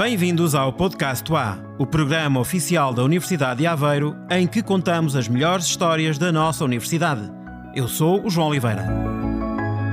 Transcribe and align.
Bem-vindos 0.00 0.54
ao 0.54 0.72
Podcast 0.72 1.30
A, 1.34 1.58
o 1.78 1.84
programa 1.84 2.40
oficial 2.40 2.94
da 2.94 3.04
Universidade 3.04 3.58
de 3.58 3.66
Aveiro, 3.66 4.16
em 4.30 4.46
que 4.46 4.62
contamos 4.62 5.14
as 5.14 5.28
melhores 5.28 5.66
histórias 5.66 6.16
da 6.16 6.32
nossa 6.32 6.64
universidade. 6.64 7.30
Eu 7.74 7.86
sou 7.86 8.24
o 8.24 8.30
João 8.30 8.48
Oliveira. 8.48 8.86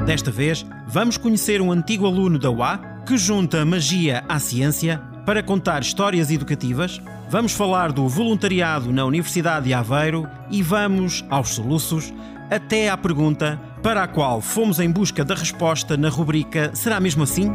Desta 0.06 0.32
vez, 0.32 0.66
vamos 0.88 1.18
conhecer 1.18 1.62
um 1.62 1.74
antigo 1.74 2.06
aluno 2.06 2.40
da 2.40 2.50
UA 2.50 2.80
que 3.06 3.18
junta 3.18 3.66
magia 3.66 4.24
à 4.30 4.40
ciência 4.40 4.98
para 5.26 5.44
contar 5.44 5.82
histórias 5.82 6.32
educativas. 6.32 7.02
Vamos 7.30 7.52
falar 7.52 7.92
do 7.92 8.08
voluntariado 8.08 8.94
na 8.94 9.04
Universidade 9.04 9.66
de 9.66 9.74
Aveiro 9.74 10.26
e 10.50 10.64
vamos 10.64 11.26
aos 11.30 11.50
soluços 11.50 12.14
até 12.50 12.90
à 12.90 12.96
pergunta 12.96 13.60
para 13.84 14.04
a 14.04 14.08
qual 14.08 14.40
fomos 14.40 14.80
em 14.80 14.90
busca 14.90 15.26
da 15.26 15.36
resposta 15.36 15.98
na 15.98 16.08
rubrica 16.08 16.72
Será 16.74 16.98
mesmo 16.98 17.24
assim? 17.24 17.52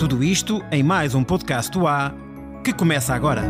Tudo 0.00 0.24
isto 0.24 0.64
em 0.72 0.82
mais 0.82 1.14
um 1.14 1.22
podcast 1.22 1.70
do 1.70 1.86
A 1.86 2.14
que 2.64 2.72
começa 2.72 3.14
agora. 3.14 3.42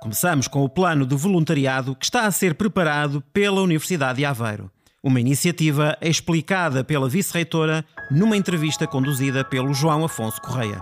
Começamos 0.00 0.48
com 0.48 0.64
o 0.64 0.68
plano 0.70 1.04
de 1.04 1.14
voluntariado 1.14 1.94
que 1.94 2.06
está 2.06 2.24
a 2.24 2.30
ser 2.30 2.54
preparado 2.54 3.22
pela 3.30 3.60
Universidade 3.60 4.20
de 4.20 4.24
Aveiro. 4.24 4.70
Uma 5.02 5.20
iniciativa 5.20 5.98
explicada 6.00 6.82
pela 6.82 7.10
vice-reitora 7.10 7.84
numa 8.10 8.38
entrevista 8.38 8.86
conduzida 8.86 9.44
pelo 9.44 9.74
João 9.74 10.02
Afonso 10.02 10.40
Correia. 10.40 10.80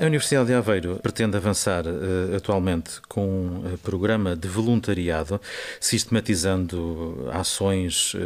A 0.00 0.06
Universidade 0.06 0.46
de 0.46 0.54
Aveiro 0.54 1.00
pretende 1.02 1.36
avançar 1.36 1.84
uh, 1.84 2.36
atualmente 2.36 3.00
com 3.08 3.26
um 3.26 3.74
uh, 3.74 3.78
programa 3.78 4.36
de 4.36 4.46
voluntariado, 4.46 5.40
sistematizando 5.80 7.28
ações, 7.32 8.14
uh, 8.14 8.18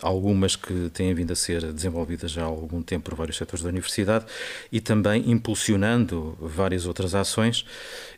algumas 0.00 0.54
que 0.54 0.90
têm 0.90 1.12
vindo 1.12 1.32
a 1.32 1.34
ser 1.34 1.72
desenvolvidas 1.72 2.30
já 2.30 2.42
há 2.42 2.44
algum 2.44 2.80
tempo 2.82 3.10
por 3.10 3.16
vários 3.16 3.36
setores 3.36 3.64
da 3.64 3.68
Universidade 3.68 4.26
e 4.70 4.80
também 4.80 5.28
impulsionando 5.28 6.38
várias 6.40 6.86
outras 6.86 7.16
ações. 7.16 7.66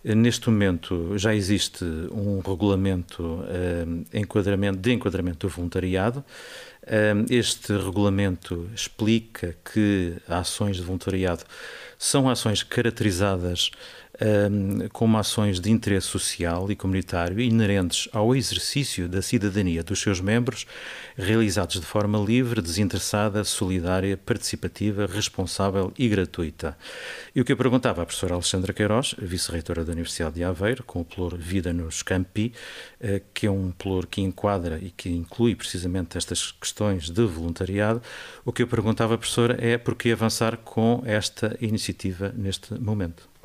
Neste 0.05 0.51
momento 0.51 1.17
já 1.17 1.35
existe 1.35 1.85
um 2.13 2.41
regulamento 2.41 3.45
enquadramento, 4.13 4.79
de 4.79 4.93
enquadramento 4.93 5.47
do 5.47 5.51
voluntariado. 5.51 6.23
Este 7.29 7.73
regulamento 7.77 8.71
explica 8.73 9.57
que 9.73 10.15
ações 10.29 10.77
de 10.77 10.83
voluntariado 10.83 11.43
são 11.99 12.29
ações 12.29 12.63
caracterizadas 12.63 13.71
um, 14.21 14.89
como 14.89 15.19
ações 15.19 15.61
de 15.61 15.71
interesse 15.71 16.07
social 16.07 16.71
e 16.71 16.77
comunitário 16.77 17.41
inerentes 17.41 18.09
ao 18.13 18.35
exercício 18.35 19.09
da 19.09 19.23
cidadania 19.23 19.83
dos 19.83 20.01
seus 20.01 20.21
membros, 20.21 20.67
realizados 21.17 21.81
de 21.81 21.87
forma 21.87 22.19
livre, 22.19 22.61
desinteressada, 22.61 23.45
solidária, 23.45 24.17
participativa, 24.17 25.07
responsável 25.07 25.93
e 25.99 26.09
gratuita. 26.09 26.77
E 27.35 27.41
o 27.41 27.45
que 27.45 27.53
eu 27.53 27.57
perguntava 27.57 28.03
à 28.03 28.07
professora 28.07 28.35
Alexandra 28.35 28.73
Queiroz, 28.73 29.15
vice-reitora 29.19 29.85
da 29.85 29.93
Universidade 29.93 30.37
de 30.37 30.45
Aveiro, 30.45 30.83
com 30.85 31.01
o 31.01 31.05
plur 31.05 31.37
Vida 31.37 31.73
nos 31.73 32.03
Campi, 32.03 32.53
eh, 33.01 33.23
que 33.35 33.47
é 33.47 33.51
um 33.51 33.71
plur 33.71 34.07
que 34.07 34.21
enquadra 34.21 34.79
e 34.81 34.91
que 34.91 35.11
inclui 35.11 35.55
precisamente 35.55 36.17
estas 36.17 36.53
questões 36.53 37.11
de 37.11 37.25
voluntariado, 37.25 38.03
o 38.45 38.53
que 38.53 38.63
eu 38.63 38.67
perguntava 38.67 39.15
à 39.15 39.19
professora 39.19 39.57
é 39.61 39.77
por 39.79 39.95
que 39.95 40.11
avançar 40.11 40.57
com 40.59 41.03
esta 41.05 41.57
iniciativa 41.61 42.33
neste 42.37 42.75
momento. 42.75 43.36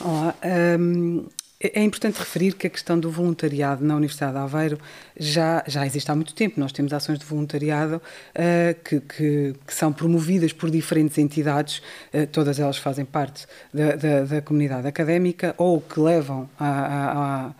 Olá. 0.00 0.34
Um, 0.44 1.26
é 1.60 1.82
importante 1.82 2.20
referir 2.20 2.54
que 2.54 2.68
a 2.68 2.70
questão 2.70 3.00
do 3.00 3.10
voluntariado 3.10 3.84
na 3.84 3.96
Universidade 3.96 4.32
de 4.32 4.38
Aveiro 4.38 4.78
já, 5.18 5.64
já 5.66 5.84
existe 5.84 6.08
há 6.08 6.14
muito 6.14 6.32
tempo. 6.32 6.60
Nós 6.60 6.70
temos 6.70 6.92
ações 6.92 7.18
de 7.18 7.24
voluntariado 7.24 7.96
uh, 7.96 8.80
que, 8.84 9.00
que, 9.00 9.54
que, 9.66 9.74
são 9.74 9.92
promovidas 9.92 10.52
por 10.52 10.70
diferentes 10.70 11.18
entidades, 11.18 11.82
uh, 12.14 12.28
todas 12.30 12.60
elas 12.60 12.76
fazem 12.78 13.04
parte 13.04 13.44
da, 13.74 13.96
da, 13.96 14.24
da, 14.24 14.40
comunidade 14.42 14.86
académica 14.86 15.52
ou 15.58 15.80
que 15.80 15.98
levam 15.98 16.48
a, 16.60 16.68
a, 16.68 17.46
a 17.46 17.54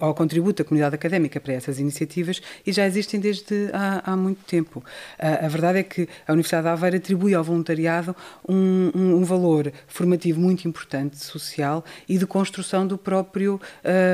ao 0.00 0.14
contributo 0.14 0.62
da 0.62 0.68
comunidade 0.68 0.94
académica 0.94 1.38
para 1.38 1.52
essas 1.52 1.78
iniciativas 1.78 2.40
e 2.66 2.72
já 2.72 2.86
existem 2.86 3.20
desde 3.20 3.70
há, 3.72 4.12
há 4.12 4.16
muito 4.16 4.42
tempo. 4.44 4.82
A, 5.18 5.46
verdade 5.48 5.78
é 5.78 5.82
que 5.82 6.08
a 6.26 6.32
Universidade 6.32 6.64
de 6.64 6.70
Aveiro 6.70 6.96
atribui 6.96 7.34
ao 7.34 7.44
voluntariado 7.44 8.16
um, 8.48 8.90
um, 8.94 9.16
um 9.16 9.24
valor 9.24 9.72
formativo 9.86 10.40
muito 10.40 10.66
importante, 10.66 11.18
social 11.18 11.84
e 12.08 12.18
de 12.18 12.26
construção 12.26 12.86
do 12.86 12.95
próprio 12.98 13.60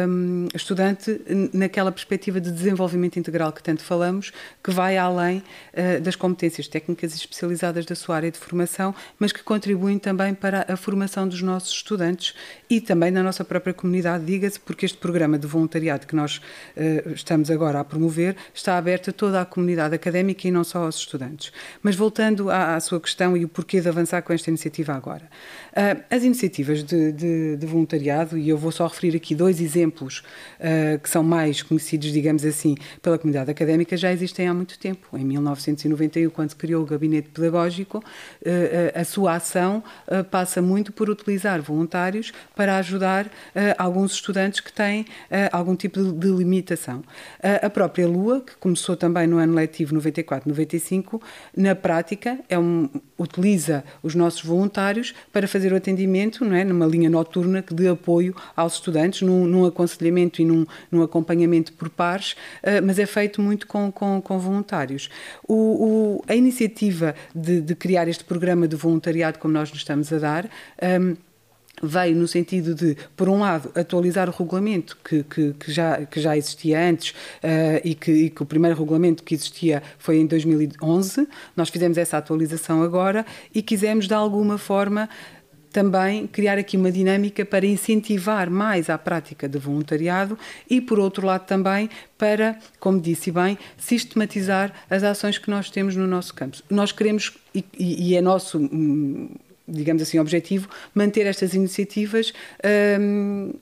um, 0.09 0.49
estudante 0.55 1.21
naquela 1.53 1.93
perspectiva 1.93 2.41
de 2.41 2.51
desenvolvimento 2.51 3.19
integral 3.19 3.53
que 3.53 3.63
tanto 3.63 3.83
falamos, 3.83 4.33
que 4.63 4.71
vai 4.71 4.97
além 4.97 5.39
uh, 5.39 6.01
das 6.01 6.17
competências 6.17 6.69
técnicas 6.69 7.15
especializadas 7.15 7.87
da 7.87 7.95
sua 7.95 8.17
área 8.17 8.31
de 8.31 8.39
formação, 8.39 8.95
mas 9.19 9.33
que 9.33 9.43
contribuem 9.43 9.99
também 9.99 10.35
para 10.35 10.67
a 10.69 10.77
formação 10.77 11.29
dos 11.29 11.43
nossos 11.43 11.73
estudantes 11.73 12.35
e 12.69 12.81
também 12.81 13.11
na 13.11 13.23
nossa 13.23 13.45
própria 13.45 13.75
comunidade, 13.75 14.25
diga-se, 14.25 14.59
porque 14.59 14.87
este 14.87 14.99
programa 14.99 15.39
de 15.39 15.47
voluntariado 15.47 16.07
que 16.07 16.17
nós 16.17 16.39
uh, 16.77 17.11
estamos 17.15 17.51
agora 17.51 17.81
a 17.81 17.85
promover 17.85 18.37
está 18.55 18.77
aberto 18.79 19.11
a 19.11 19.13
toda 19.13 19.41
a 19.41 19.45
comunidade 19.45 19.95
académica 19.95 20.49
e 20.49 20.51
não 20.51 20.65
só 20.65 20.85
aos 20.85 20.97
estudantes. 20.97 21.53
Mas 21.83 21.95
voltando 21.95 22.51
à, 22.51 22.75
à 22.75 22.81
sua 22.81 23.01
questão 23.01 23.37
e 23.37 23.45
o 23.45 23.49
porquê 23.49 23.81
de 23.81 23.89
avançar 23.89 24.23
com 24.23 24.33
esta 24.33 24.51
iniciativa 24.51 24.95
agora. 24.95 25.29
Uh, 25.73 26.03
as 26.11 26.23
iniciativas 26.23 26.83
de, 26.83 27.13
de, 27.13 27.57
de, 27.57 27.67
voluntariado, 27.67 28.37
e 28.37 28.49
eu 28.49 28.57
vou 28.57 28.72
só 28.73 28.87
referir 28.87 29.17
aqui 29.17 29.35
dois 29.35 29.61
exemplos 29.61 30.23
uh, 30.59 30.99
que 30.99 31.09
são 31.09 31.23
mais 31.23 31.63
conhecidos, 31.63 32.13
digamos 32.13 32.45
assim, 32.45 32.75
pela 33.01 33.19
comunidade 33.19 33.51
académica, 33.51 33.97
já 33.97 34.13
existem 34.13 34.49
há 34.49 34.55
muito 34.55 34.79
tempo. 34.79 35.17
Em 35.17 35.25
1991, 35.25 36.31
quando 36.31 36.51
se 36.51 36.57
criou 36.57 36.83
o 36.83 36.87
Gabinete 36.87 37.29
Pedagógico, 37.29 38.03
a 38.95 39.05
sua 39.05 39.37
ação 39.37 39.83
passa 40.31 40.61
muito 40.61 40.93
por 40.93 41.09
utilizar 41.09 41.61
voluntários 41.61 42.33
para 42.57 42.77
ajudar 42.79 43.31
alguns 43.79 44.13
estudantes 44.13 44.61
que 44.61 44.73
têm 44.73 45.03
uh, 45.03 45.07
algum 45.53 45.77
tipo 45.77 46.03
de, 46.03 46.13
de 46.13 46.29
limitação. 46.29 47.01
Uh, 47.01 47.67
a 47.67 47.71
própria 47.71 48.07
Lua, 48.07 48.41
que 48.41 48.57
começou 48.57 48.97
também 48.97 49.27
no 49.27 49.39
ano 49.39 49.55
letivo 49.55 49.95
94-95, 49.97 51.21
na 51.57 51.75
prática 51.75 52.39
é 52.49 52.59
um, 52.59 52.89
utiliza 53.19 53.85
os 54.03 54.15
nossos 54.15 54.43
voluntários 54.43 55.15
para 55.33 55.47
fazer 55.47 55.73
o 55.73 55.77
atendimento, 55.77 56.45
não 56.45 56.55
é, 56.55 56.65
numa 56.65 56.87
linha 56.87 57.11
noturna 57.11 57.65
de 57.71 57.89
apoio 57.89 58.35
aos 58.63 58.75
estudantes, 58.75 59.23
num, 59.23 59.47
num 59.47 59.65
aconselhamento 59.67 60.41
e 60.41 60.45
num, 60.45 60.67
num, 60.91 61.03
acompanhamento 61.03 61.73
por 61.73 61.89
pares, 61.91 62.33
uh, 62.63 62.85
mas 62.85 62.99
é 62.99 63.07
feito 63.07 63.41
muito 63.41 63.67
com, 63.67 63.93
com, 63.93 64.21
com 64.21 64.39
voluntários. 64.39 65.11
O, 65.47 65.55
o, 65.55 66.25
a 66.27 66.35
iniciativa 66.35 67.15
de, 67.35 67.61
de, 67.61 67.75
criar 67.75 68.09
este 68.09 68.25
programa 68.25 68.67
de 68.67 68.77
voluntariado, 68.77 69.39
como 69.39 69.53
nós 69.53 69.71
nos 69.71 69.79
estamos 69.79 70.13
a 70.13 70.19
dar, 70.19 70.51
um, 71.01 71.17
veio 71.83 72.15
no 72.15 72.29
sentido 72.29 72.75
de, 72.75 72.97
por 73.17 73.29
um 73.29 73.41
lado, 73.41 73.71
atualizar 73.75 74.29
o 74.29 74.33
regulamento 74.33 74.97
que, 75.05 75.25
que, 75.25 75.53
que 75.55 75.73
já, 75.73 76.05
que 76.07 76.21
já 76.21 76.37
existia 76.37 76.81
antes 76.81 77.11
uh, 77.11 77.81
e, 77.83 77.95
que, 77.95 78.13
e, 78.13 78.31
que, 78.31 78.43
o 78.43 78.47
primeiro 78.47 78.79
regulamento 78.79 79.23
que 79.23 79.35
existia 79.35 79.83
foi 79.99 80.19
em 80.19 80.27
2011. 80.27 81.27
Nós 81.57 81.69
fizemos 81.69 81.99
essa 81.99 82.19
atualização 82.19 82.83
agora 82.83 83.27
e 83.55 83.63
quisemos, 83.63 84.07
de 84.07 84.15
alguma 84.15 84.59
forma, 84.59 85.09
também 85.73 86.27
criar 86.27 86.59
aqui 86.59 86.77
uma 86.77 86.93
dinâmica 86.93 87.45
para 87.45 87.65
incentivar 87.67 88.51
mais 88.51 88.91
a 88.91 88.99
prática 88.99 89.49
de 89.49 89.59
voluntariado 89.59 90.39
e, 90.69 90.81
por 90.81 90.99
outro 90.99 91.27
lado, 91.27 91.47
também 91.47 91.89
para, 92.19 92.59
como 92.79 93.01
disse 93.01 93.31
bem, 93.31 93.59
sistematizar 93.77 94.73
as 94.89 95.03
ações 95.03 95.39
que 95.39 95.51
nós 95.51 95.71
temos 95.71 95.97
no 95.97 96.07
nosso 96.07 96.35
campo. 96.35 96.59
Nós 96.71 96.93
queremos, 96.93 97.33
e, 97.55 97.65
e 97.79 98.15
é 98.15 98.21
nosso 98.21 98.59
hum, 98.59 99.31
digamos 99.67 100.03
assim, 100.03 100.19
objetivo, 100.19 100.69
manter 100.95 101.27
estas 101.27 101.55
iniciativas. 101.55 102.33
Um, 103.01 103.53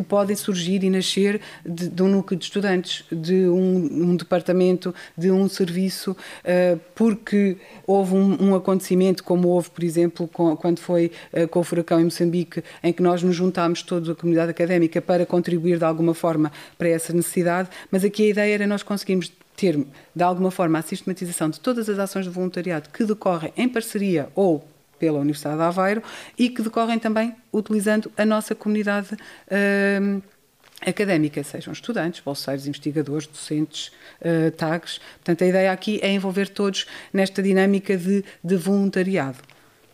que 0.00 0.02
podem 0.02 0.34
surgir 0.34 0.82
e 0.82 0.90
nascer 0.90 1.40
de, 1.64 1.88
de, 1.88 2.02
um 2.02 2.08
núcleo 2.08 2.38
de 2.38 2.44
estudantes, 2.44 3.04
de 3.12 3.46
um, 3.48 4.10
um 4.10 4.16
departamento, 4.16 4.94
de 5.16 5.30
um 5.30 5.48
serviço, 5.48 6.12
uh, 6.12 6.80
porque 6.94 7.58
houve 7.86 8.14
um, 8.14 8.50
um, 8.50 8.54
acontecimento, 8.54 9.22
como 9.22 9.48
houve, 9.48 9.70
por 9.70 9.84
exemplo, 9.84 10.26
com, 10.28 10.56
quando 10.56 10.80
foi 10.80 11.12
uh, 11.32 11.46
com 11.48 11.60
o 11.60 11.64
furacão 11.64 12.00
em 12.00 12.04
Moçambique, 12.04 12.64
em 12.82 12.92
que 12.92 13.02
nós 13.02 13.22
nos 13.22 13.36
juntámos 13.36 13.82
toda 13.82 14.12
a 14.12 14.14
comunidade 14.14 14.50
académica 14.50 15.02
para 15.02 15.26
contribuir 15.26 15.78
de 15.78 15.84
alguma 15.84 16.14
forma 16.14 16.50
para 16.78 16.88
essa 16.88 17.12
necessidade, 17.12 17.68
mas 17.90 18.04
aqui 18.04 18.24
a 18.24 18.28
ideia 18.28 18.54
era 18.54 18.66
nós 18.66 18.82
conseguirmos 18.82 19.30
ter, 19.56 19.78
de 20.14 20.22
alguma 20.22 20.50
forma, 20.50 20.78
a 20.78 20.82
sistematização 20.82 21.50
de 21.50 21.60
todas 21.60 21.88
as 21.88 21.98
ações 21.98 22.24
de 22.24 22.30
voluntariado 22.30 22.88
que 22.88 23.04
decorrem 23.04 23.52
em 23.56 23.68
parceria 23.68 24.28
ou 24.34 24.66
pela 25.00 25.18
Universidade 25.18 25.56
de 25.56 25.62
Aveiro 25.62 26.02
e 26.38 26.50
que 26.50 26.62
decorrem 26.62 26.98
também 26.98 27.34
utilizando 27.52 28.12
a 28.16 28.24
nossa 28.24 28.54
comunidade 28.54 29.14
uh, 29.14 30.22
académica, 30.80 31.42
sejam 31.42 31.72
estudantes, 31.72 32.20
bolseiros, 32.20 32.66
investigadores, 32.66 33.26
docentes, 33.26 33.90
uh, 34.20 34.50
tags. 34.52 35.00
Portanto, 35.16 35.42
a 35.42 35.46
ideia 35.46 35.72
aqui 35.72 35.98
é 36.02 36.12
envolver 36.12 36.48
todos 36.48 36.86
nesta 37.12 37.42
dinâmica 37.42 37.96
de, 37.96 38.22
de 38.44 38.56
voluntariado. 38.56 39.38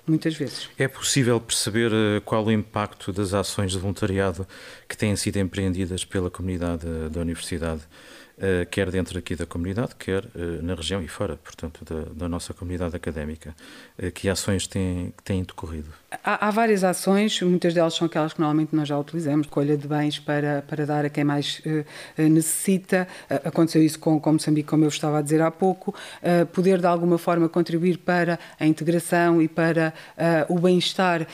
muitas 0.07 0.35
vezes. 0.35 0.69
É 0.79 0.87
possível 0.87 1.41
perceber 1.41 1.91
eh, 1.93 2.21
qual 2.25 2.45
o 2.45 2.53
impacto 2.53 3.13
das 3.13 3.35
ações 3.35 3.73
de 3.73 3.79
voluntariado 3.79 4.47
que 4.89 4.97
têm 4.97 5.17
sido 5.17 5.37
empreendidas 5.39 6.05
pela 6.05 6.31
comunidade 6.31 6.87
da 7.11 7.21
Universidade 7.21 7.81
eh, 7.83 8.16
quer 8.71 8.91
dentro 8.91 9.19
aqui 9.19 9.35
da 9.35 9.47
comunidade, 9.47 9.95
quer 9.99 10.25
eh, 10.35 10.61
na 10.63 10.75
região 10.75 11.03
e 11.03 11.09
fora, 11.09 11.39
portanto, 11.43 11.83
da, 11.85 12.13
da 12.13 12.29
nossa 12.29 12.53
comunidade 12.53 12.95
académica. 12.95 13.55
Eh, 13.99 14.11
que 14.11 14.29
ações 14.29 14.67
têm, 14.67 15.13
têm 15.25 15.43
decorrido? 15.43 15.89
Há, 16.23 16.47
há, 16.47 16.51
várias 16.51 16.85
ações, 16.85 17.41
muitas 17.41 17.73
delas 17.73 17.95
são 17.95 18.07
aquelas 18.07 18.35
que 18.35 18.41
normalmente 18.41 18.77
nós 18.77 18.89
já 18.89 18.99
utilizamos, 18.99 19.47
colha 19.47 19.77
de 19.77 19.89
bens 19.89 20.19
para, 20.19 20.63
para 20.69 20.85
dar 20.85 21.05
a 21.07 21.11
quem 21.11 21.25
mais 21.25 21.63
necessita. 22.17 23.09
aconteceu 23.45 23.83
isso 23.83 23.99
com, 23.99 24.21
com 24.21 24.33
Moçambique, 24.33 24.69
como 24.69 24.85
eu 24.85 24.89
estava 24.89 25.19
a 25.19 25.23
dizer 25.23 25.41
há 25.41 25.51
pouco. 25.51 25.95
poder, 26.53 26.79
de 26.79 26.87
alguma 26.87 27.19
forma, 27.19 27.49
contribuir 27.49 27.99
para 27.99 28.39
a 28.59 28.67
integração 28.67 29.43
e 29.43 29.49
para 29.49 29.93
o 30.49 30.59
bem-estar 30.59 31.27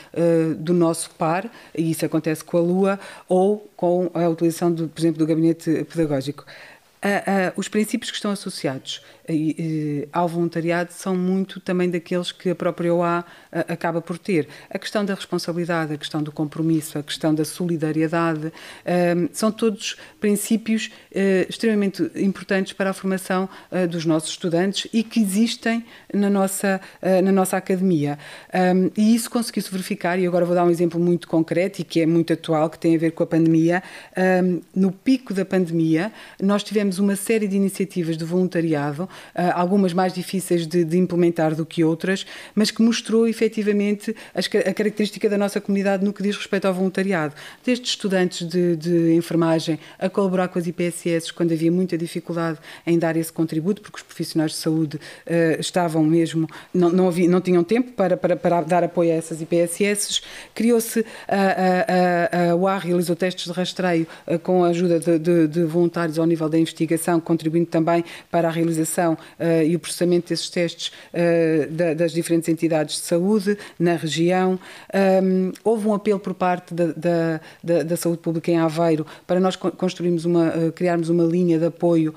do 0.57 0.73
nosso 0.73 1.11
par, 1.11 1.49
e 1.75 1.91
isso 1.91 2.05
acontece 2.05 2.43
com 2.43 2.57
a 2.57 2.61
Lua, 2.61 2.99
ou 3.27 3.71
com 3.75 4.09
a 4.13 4.27
utilização, 4.27 4.73
por 4.73 4.99
exemplo, 4.99 5.19
do 5.19 5.25
gabinete 5.25 5.85
pedagógico. 5.85 6.45
Os 7.55 7.67
princípios 7.67 8.09
que 8.11 8.17
estão 8.17 8.31
associados 8.31 9.01
ao 10.11 10.27
voluntariado 10.27 10.91
são 10.91 11.15
muito 11.15 11.59
também 11.59 11.89
daqueles 11.89 12.31
que 12.31 12.49
a 12.49 12.55
própria 12.55 12.93
OA 12.93 13.25
acaba 13.51 14.01
por 14.01 14.17
ter. 14.17 14.47
A 14.69 14.77
questão 14.77 15.05
da 15.05 15.13
responsabilidade, 15.13 15.93
a 15.93 15.97
questão 15.97 16.21
do 16.21 16.31
compromisso, 16.31 16.97
a 16.97 17.03
questão 17.03 17.33
da 17.33 17.45
solidariedade, 17.45 18.51
são 19.31 19.51
todos 19.51 19.95
princípios 20.19 20.91
eh, 21.11 21.45
extremamente 21.49 22.09
importantes 22.15 22.73
para 22.73 22.89
a 22.89 22.93
formação 22.93 23.47
eh, 23.71 23.87
dos 23.87 24.05
nossos 24.05 24.29
estudantes 24.31 24.89
e 24.93 25.03
que 25.03 25.19
existem 25.19 25.85
na 26.13 26.29
nossa, 26.29 26.81
eh, 27.01 27.21
na 27.21 27.31
nossa 27.31 27.57
academia. 27.57 28.17
E 28.97 29.15
isso 29.15 29.29
conseguiu-se 29.29 29.71
verificar, 29.71 30.19
e 30.19 30.25
agora 30.25 30.45
vou 30.45 30.55
dar 30.55 30.63
um 30.63 30.69
exemplo 30.69 30.99
muito 30.99 31.27
concreto 31.27 31.81
e 31.81 31.83
que 31.83 32.01
é 32.01 32.05
muito 32.05 32.33
atual, 32.33 32.69
que 32.69 32.79
tem 32.79 32.95
a 32.95 32.99
ver 32.99 33.11
com 33.11 33.23
a 33.23 33.27
pandemia. 33.27 33.81
No 34.75 34.91
pico 34.91 35.33
da 35.33 35.45
pandemia, 35.45 36.11
nós 36.41 36.63
tivemos 36.63 36.99
uma 36.99 37.15
série 37.15 37.47
de 37.47 37.55
iniciativas 37.55 38.17
de 38.17 38.23
voluntariado 38.23 39.09
algumas 39.53 39.93
mais 39.93 40.13
difíceis 40.13 40.65
de, 40.67 40.83
de, 40.83 40.97
implementar 40.97 41.55
do 41.55 41.65
que 41.65 41.83
outras, 41.83 42.25
mas 42.55 42.71
que 42.71 42.81
mostrou 42.81 43.27
efetivamente 43.27 44.15
a 44.33 44.73
característica 44.73 45.29
da 45.29 45.37
nossa 45.37 45.59
comunidade 45.61 46.03
no 46.03 46.13
que 46.13 46.23
diz 46.23 46.35
respeito 46.35 46.67
ao 46.67 46.73
voluntariado. 46.73 47.33
Desde 47.65 47.87
estudantes 47.87 48.47
de, 48.47 48.75
de 48.75 49.13
enfermagem 49.13 49.79
a 49.99 50.09
colaborar 50.09 50.47
com 50.47 50.59
as 50.59 50.67
IPSS 50.67 51.31
quando 51.33 51.51
havia 51.53 51.71
muita 51.71 51.97
dificuldade 51.97 52.59
em 52.85 52.97
dar 52.97 53.15
esse 53.15 53.31
contributo, 53.31 53.81
porque 53.81 53.97
os 53.97 54.03
profissionais 54.03 54.51
de 54.51 54.57
saúde 54.57 54.97
uh, 54.97 55.59
estavam 55.59 56.03
mesmo, 56.03 56.47
não, 56.73 56.89
não, 56.89 57.07
havia, 57.07 57.29
não 57.29 57.41
tinham 57.41 57.63
tempo 57.63 57.91
para, 57.91 58.15
para, 58.17 58.35
para 58.35 58.61
dar 58.61 58.83
apoio 58.83 59.11
a 59.11 59.15
essas 59.15 59.41
IPSS. 59.41 60.21
Criou-se, 60.53 61.05
a, 61.27 61.35
a, 61.35 62.49
a, 62.49 62.51
a 62.51 62.55
UAR 62.55 62.85
realizou 62.85 63.15
testes 63.15 63.45
de 63.45 63.51
rastreio 63.51 64.07
uh, 64.27 64.39
com 64.39 64.63
a 64.63 64.67
ajuda 64.67 64.99
de, 64.99 65.19
de, 65.19 65.47
de 65.47 65.63
voluntários 65.63 66.19
ao 66.19 66.25
nível 66.25 66.49
da 66.49 66.57
investigação, 66.57 67.19
contribuindo 67.19 67.67
também 67.67 68.03
para 68.29 68.47
a 68.47 68.51
realização 68.51 69.02
uh, 69.11 69.17
e 69.65 69.75
o 69.75 69.79
processamento 69.79 70.29
desses 70.29 70.49
testes 70.49 70.91
uh, 71.13 71.71
da, 71.71 71.93
das 71.93 72.11
diferentes 72.11 72.49
entidades 72.49 72.95
de 72.95 73.01
saúde 73.01 73.57
na 73.77 73.95
região. 73.95 74.59
Um, 75.23 75.51
houve 75.63 75.87
um 75.87 75.93
apelo 75.93 76.19
por 76.19 76.33
parte 76.33 76.73
da, 76.73 76.87
da, 76.87 77.41
da, 77.63 77.83
da, 77.83 77.97
saúde 77.97 78.19
pública 78.19 78.51
em 78.51 78.57
Aveiro 78.57 79.05
para 79.27 79.39
nós 79.39 79.55
construirmos 79.55 80.25
uma, 80.25 80.49
uh, 80.49 80.71
criarmos 80.71 81.09
uma 81.09 81.23
linha 81.23 81.59
de 81.59 81.65
apoio 81.65 82.13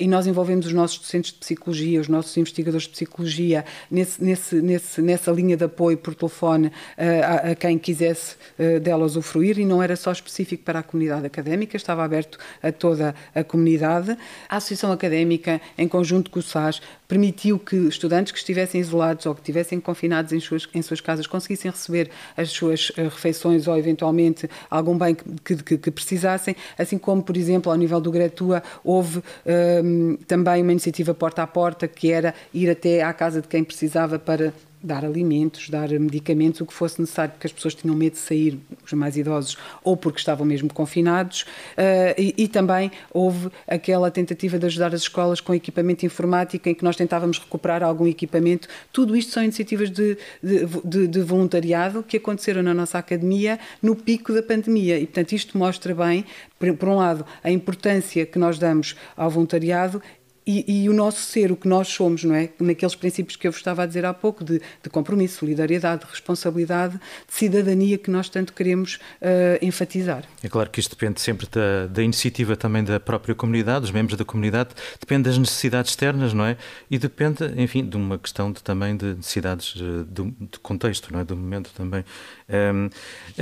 e 0.00 0.06
nós 0.08 0.26
envolvemos 0.26 0.66
os 0.66 0.72
nossos 0.72 0.98
docentes 0.98 1.32
de 1.32 1.38
psicologia, 1.38 2.00
os 2.00 2.08
nossos 2.08 2.36
investigadores 2.36 2.84
de 2.84 2.90
psicologia 2.90 3.64
nesse, 3.90 4.22
nesse, 4.22 4.56
nesse, 4.60 5.02
nessa 5.02 5.30
linha 5.30 5.56
de 5.56 5.64
apoio 5.64 5.96
por 5.96 6.14
telefone 6.14 6.72
a, 6.96 7.50
a, 7.50 7.54
quem 7.54 7.78
quisesse 7.78 8.36
dela 8.82 9.04
usufruir 9.04 9.58
e 9.58 9.64
não 9.64 9.82
era 9.82 9.96
só 9.96 10.12
específico 10.12 10.64
para 10.64 10.80
a 10.80 10.82
comunidade 10.82 11.26
académica, 11.26 11.76
estava 11.76 12.04
aberto 12.04 12.38
a 12.62 12.72
toda 12.72 13.14
a 13.34 13.44
comunidade. 13.44 14.16
A 14.48 14.56
Associação 14.56 14.92
Académica, 14.92 15.60
em 15.76 15.88
conjunto 15.88 16.25
que 16.28 16.38
o 16.38 16.42
SAS 16.42 16.80
permitiu 17.08 17.58
que 17.58 17.76
estudantes 17.76 18.32
que 18.32 18.38
estivessem 18.38 18.80
isolados 18.80 19.26
ou 19.26 19.34
que 19.34 19.40
estivessem 19.40 19.80
confinados 19.80 20.32
em 20.32 20.40
suas, 20.40 20.68
em 20.74 20.82
suas 20.82 21.00
casas 21.00 21.26
conseguissem 21.26 21.70
receber 21.70 22.10
as 22.36 22.50
suas 22.50 22.92
eh, 22.96 23.04
refeições 23.04 23.66
ou 23.66 23.76
eventualmente 23.76 24.48
algum 24.70 24.96
bem 24.96 25.14
que, 25.14 25.56
que, 25.56 25.78
que 25.78 25.90
precisassem, 25.90 26.56
assim 26.78 26.98
como, 26.98 27.22
por 27.22 27.36
exemplo, 27.36 27.70
ao 27.70 27.78
nível 27.78 28.00
do 28.00 28.10
Gretua, 28.10 28.62
houve 28.82 29.18
um, 29.18 29.22
ehm, 29.46 30.16
também 30.26 30.62
uma 30.62 30.72
iniciativa 30.72 31.14
porta 31.14 31.42
a 31.42 31.46
porta 31.46 31.86
que 31.86 32.10
era 32.10 32.34
ir 32.52 32.68
até 32.70 33.02
à 33.02 33.12
casa 33.12 33.40
de 33.40 33.48
quem 33.48 33.62
precisava 33.62 34.18
para 34.18 34.52
dar 34.86 35.04
alimentos, 35.04 35.68
dar 35.68 35.88
medicamentos, 35.90 36.60
o 36.60 36.66
que 36.66 36.72
fosse 36.72 37.00
necessário, 37.00 37.32
porque 37.32 37.46
as 37.46 37.52
pessoas 37.52 37.74
tinham 37.74 37.94
medo 37.94 38.12
de 38.12 38.18
sair, 38.18 38.58
os 38.84 38.92
mais 38.92 39.16
idosos, 39.16 39.58
ou 39.82 39.96
porque 39.96 40.18
estavam 40.18 40.46
mesmo 40.46 40.72
confinados, 40.72 41.42
uh, 41.42 42.14
e, 42.16 42.34
e, 42.38 42.48
também 42.48 42.90
houve 43.12 43.50
aquela 43.66 44.10
tentativa 44.10 44.58
de 44.58 44.66
ajudar 44.66 44.94
as 44.94 45.02
escolas 45.02 45.40
com 45.40 45.54
equipamento 45.54 46.06
informático, 46.06 46.68
em 46.68 46.74
que 46.74 46.84
nós 46.84 46.96
tentávamos 46.96 47.38
recuperar 47.38 47.82
algum 47.82 48.06
equipamento. 48.06 48.68
Tudo 48.92 49.16
isto 49.16 49.32
são 49.32 49.42
iniciativas 49.42 49.90
de, 49.90 50.16
de, 50.42 50.66
de, 50.84 51.08
de 51.08 51.20
voluntariado 51.22 52.02
que 52.02 52.16
aconteceram 52.16 52.62
na 52.62 52.72
nossa 52.72 52.98
academia 52.98 53.58
no 53.82 53.96
pico 53.96 54.32
da 54.32 54.42
pandemia, 54.42 54.98
e 54.98 55.06
portanto 55.06 55.32
isto 55.32 55.58
mostra 55.58 55.94
bem, 55.94 56.24
por, 56.58 56.72
por 56.74 56.88
um 56.88 56.96
lado, 56.96 57.26
a 57.42 57.50
importância 57.50 58.24
que 58.24 58.38
nós 58.38 58.58
damos 58.58 58.96
ao 59.16 59.28
voluntariado 59.28 60.00
e, 60.46 60.82
e, 60.84 60.88
o 60.88 60.92
nosso 60.92 61.18
ser, 61.22 61.50
o 61.50 61.56
que 61.56 61.66
nós 61.66 61.88
somos, 61.88 62.22
não 62.22 62.32
é? 62.32 62.48
Naqueles 62.60 62.94
princípios 62.94 63.34
que 63.34 63.48
eu 63.48 63.50
vos 63.50 63.58
estava 63.58 63.82
a 63.82 63.86
dizer 63.86 64.04
há 64.04 64.14
pouco, 64.14 64.44
de, 64.44 64.60
de 64.80 64.88
compromisso, 64.88 65.38
solidariedade, 65.38 66.04
de 66.04 66.10
responsabilidade, 66.10 66.96
de 66.98 67.34
cidadania 67.34 67.98
que 67.98 68.12
nós 68.12 68.28
tanto 68.28 68.52
queremos 68.52 68.94
uh, 68.94 69.58
enfatizar. 69.60 70.22
É 70.44 70.48
claro 70.48 70.70
que 70.70 70.78
isto 70.78 70.90
depende 70.90 71.20
sempre 71.20 71.48
da, 71.50 71.88
da, 71.88 72.00
iniciativa 72.00 72.56
também 72.56 72.84
da 72.84 73.00
própria 73.00 73.34
comunidade, 73.34 73.80
dos 73.80 73.90
membros 73.90 74.16
da 74.16 74.24
comunidade, 74.24 74.70
depende 75.00 75.24
das 75.24 75.36
necessidades 75.36 75.90
externas, 75.90 76.32
não 76.32 76.44
é? 76.44 76.56
E 76.88 76.96
depende, 76.96 77.44
enfim, 77.56 77.84
de 77.84 77.96
uma 77.96 78.16
questão 78.16 78.52
de, 78.52 78.62
também 78.62 78.96
de 78.96 79.14
necessidades 79.14 79.74
de, 79.74 80.04
de, 80.04 80.58
contexto, 80.60 81.12
não 81.12 81.18
é? 81.18 81.24
Do 81.24 81.36
momento 81.36 81.72
também. 81.76 82.04
Um, 82.48 82.88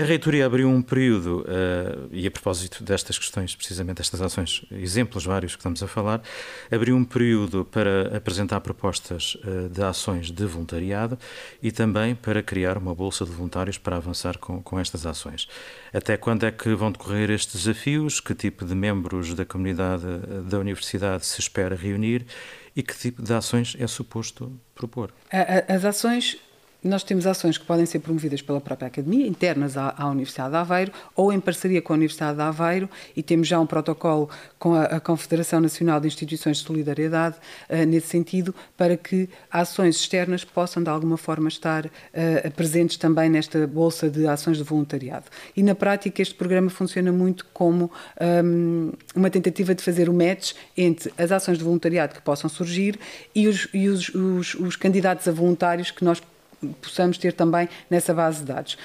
a 0.00 0.04
reitoria 0.06 0.46
abriu 0.46 0.70
um 0.70 0.80
período, 0.80 1.42
uh, 1.42 2.08
e 2.10 2.26
a 2.26 2.30
propósito 2.30 2.82
destas 2.82 3.18
questões, 3.18 3.54
precisamente 3.54 3.98
destas 3.98 4.22
ações, 4.22 4.64
exemplos 4.70 5.26
vários 5.26 5.52
que 5.54 5.60
estamos 5.60 5.82
a 5.82 5.86
falar, 5.86 6.22
abriu 6.72 6.93
um 6.94 7.04
período 7.04 7.64
para 7.64 8.16
apresentar 8.16 8.60
propostas 8.60 9.36
uh, 9.44 9.68
de 9.68 9.82
ações 9.82 10.30
de 10.30 10.46
voluntariado 10.46 11.18
e 11.62 11.70
também 11.70 12.14
para 12.14 12.42
criar 12.42 12.78
uma 12.78 12.94
bolsa 12.94 13.24
de 13.24 13.30
voluntários 13.30 13.76
para 13.76 13.96
avançar 13.96 14.38
com, 14.38 14.62
com 14.62 14.78
estas 14.78 15.04
ações. 15.04 15.48
Até 15.92 16.16
quando 16.16 16.44
é 16.46 16.50
que 16.50 16.74
vão 16.74 16.90
decorrer 16.90 17.30
estes 17.30 17.64
desafios? 17.64 18.20
Que 18.20 18.34
tipo 18.34 18.64
de 18.64 18.74
membros 18.74 19.34
da 19.34 19.44
comunidade 19.44 20.04
eh, 20.06 20.40
da 20.48 20.58
universidade 20.58 21.26
se 21.26 21.40
espera 21.40 21.76
reunir? 21.76 22.26
E 22.74 22.82
que 22.82 22.96
tipo 22.96 23.22
de 23.22 23.32
ações 23.32 23.76
é 23.78 23.86
suposto 23.86 24.52
propor? 24.74 25.12
As 25.68 25.84
ações 25.84 26.38
nós 26.88 27.02
temos 27.02 27.26
ações 27.26 27.56
que 27.56 27.64
podem 27.64 27.86
ser 27.86 28.00
promovidas 28.00 28.42
pela 28.42 28.60
própria 28.60 28.88
Academia, 28.88 29.26
internas 29.26 29.76
à, 29.76 29.94
à, 29.96 30.08
Universidade 30.08 30.50
de 30.50 30.56
Aveiro, 30.56 30.92
ou 31.16 31.32
em 31.32 31.40
parceria 31.40 31.80
com 31.80 31.92
a 31.92 31.96
Universidade 31.96 32.36
de 32.36 32.42
Aveiro, 32.42 32.88
e 33.16 33.22
temos 33.22 33.48
já 33.48 33.58
um 33.58 33.66
protocolo 33.66 34.28
com 34.58 34.74
a, 34.74 34.84
a 34.84 35.00
Confederação 35.00 35.60
Nacional 35.60 35.98
de 36.00 36.06
Instituições 36.06 36.58
de 36.58 36.64
Solidariedade, 36.64 37.36
uh, 37.70 37.86
nesse 37.86 38.08
sentido, 38.08 38.54
para 38.76 38.96
que 38.96 39.28
ações 39.50 39.96
externas 39.96 40.44
possam, 40.44 40.82
de 40.82 40.90
alguma 40.90 41.16
forma, 41.16 41.48
estar 41.48 41.86
uh, 41.86 41.90
presentes 42.54 42.96
também 42.96 43.30
nesta 43.30 43.66
Bolsa 43.66 44.10
de 44.10 44.26
Ações 44.26 44.58
de 44.58 44.62
Voluntariado. 44.62 45.26
E, 45.56 45.62
na 45.62 45.74
prática, 45.74 46.20
este 46.20 46.34
programa 46.34 46.70
funciona 46.70 47.10
muito 47.10 47.46
como 47.52 47.90
um, 48.44 48.92
uma 49.14 49.30
tentativa 49.30 49.74
de 49.74 49.82
fazer 49.82 50.08
o 50.08 50.12
match 50.12 50.52
entre 50.76 51.12
as 51.16 51.32
ações 51.32 51.58
de 51.58 51.64
voluntariado 51.64 52.14
que 52.14 52.20
possam 52.22 52.50
surgir 52.50 52.98
e 53.34 53.48
os, 53.48 53.68
e 53.72 53.88
os, 53.88 54.08
os, 54.10 54.54
os 54.54 54.76
candidatos 54.76 55.26
a 55.28 55.32
voluntários 55.32 55.90
que 55.90 56.04
nós 56.04 56.20
possamos 56.80 57.18
ter 57.18 57.32
também 57.32 57.68
nessa 57.90 58.14
base 58.14 58.40
de 58.40 58.46
dados. 58.46 58.78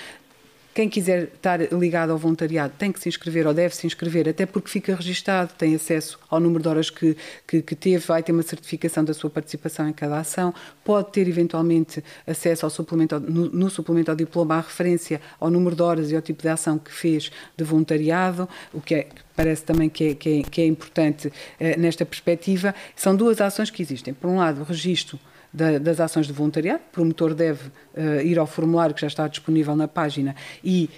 Quem 0.80 0.88
quiser 0.88 1.24
estar 1.24 1.60
ligado 1.74 2.12
ao 2.12 2.18
voluntariado 2.18 2.74
tem 2.78 2.92
que 2.92 3.00
se 3.00 3.10
inscrever 3.10 3.46
ou 3.46 3.54
deve 3.54 3.76
se 3.76 3.88
inscrever, 3.88 4.30
até 4.30 4.46
porque 4.46 4.70
fica 4.70 4.96
registado, 4.96 5.52
tem 5.58 5.76
acesso 5.76 6.18
ao 6.30 6.40
número 6.40 6.62
de 6.62 6.70
horas 6.70 6.90
que, 6.90 7.18
que, 7.46 7.62
que, 7.62 7.76
teve, 7.76 8.06
vai 8.06 8.24
ter 8.24 8.32
uma 8.32 8.44
certificação 8.44 9.04
da 9.04 9.14
sua 9.14 9.30
participação 9.30 9.90
em 9.90 9.94
cada 9.94 10.20
ação, 10.20 10.54
pode 10.84 11.12
ter 11.12 11.28
eventualmente 11.28 12.04
acesso 12.26 12.66
ao 12.66 12.70
suplemento, 12.70 13.20
no, 13.20 13.50
no 13.50 13.70
suplemento 13.70 14.12
ao 14.12 14.16
diploma 14.16 14.56
à 14.56 14.62
referência 14.62 15.20
ao 15.38 15.50
número 15.50 15.76
de 15.76 15.82
horas 15.82 16.12
e 16.12 16.16
ao 16.16 16.22
tipo 16.22 16.44
de 16.44 16.48
ação 16.50 16.78
que 16.78 16.94
fez 16.94 17.32
de 17.58 17.64
voluntariado, 17.66 18.48
o 18.72 18.80
que 18.80 18.96
é 18.96 19.08
parece 19.36 19.64
também 19.64 19.90
que 19.90 20.04
é, 20.04 20.16
que 20.16 20.30
é, 20.30 20.44
que 20.44 20.62
é 20.62 20.66
importante 20.66 21.32
eh, 21.60 21.78
nesta 21.78 22.06
perspectiva. 22.06 22.76
São 22.94 23.16
duas 23.16 23.40
ações 23.40 23.70
que 23.70 23.82
existem. 23.82 24.14
Por 24.14 24.30
um 24.30 24.38
lado, 24.38 24.62
o 24.62 24.64
registro 24.66 25.18
da, 25.54 25.78
das 25.78 26.00
ações 26.00 26.28
de 26.28 26.34
voluntariado. 26.34 26.82
O 26.90 26.92
promotor 26.92 27.34
deve 27.34 27.68
uh, 27.68 28.22
ir 28.24 28.38
ao 28.38 28.48
formulário 28.48 28.96
que 28.96 29.02
já 29.02 29.08
está 29.08 29.28
disponível 29.28 29.76
na 29.76 29.88
página 29.88 30.36
e, 30.64 30.90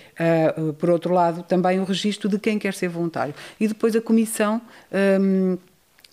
uh, 0.58 0.74
por 0.74 0.90
outro 0.90 1.14
lado, 1.14 1.44
também 1.44 1.80
o 1.80 1.84
registro 1.84 2.30
de 2.30 2.40
quem 2.40 2.60
quer 2.60 2.74
ser 2.74 2.90
voluntário. 2.90 3.34
E 3.60 3.68
depois 3.68 3.96
a 3.96 4.02
comissão. 4.02 4.62
Um, 4.92 5.54
ehm, 5.54 5.58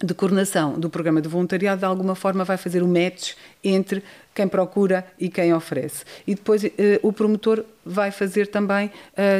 de 0.00 0.14
coordenação 0.14 0.78
do 0.78 0.88
programa 0.88 1.20
de 1.20 1.28
voluntariado, 1.28 1.80
de 1.80 1.84
alguma 1.84 2.14
forma 2.14 2.44
vai 2.44 2.56
fazer 2.56 2.84
o 2.84 2.86
match 2.86 3.32
entre 3.64 4.02
quem 4.38 4.46
procura 4.46 5.04
e 5.18 5.28
quem 5.28 5.52
oferece. 5.52 6.04
E 6.24 6.34
depois 6.34 6.62
o 7.02 7.12
promotor 7.12 7.64
vai 7.84 8.10
fazer 8.10 8.46
também, 8.48 8.90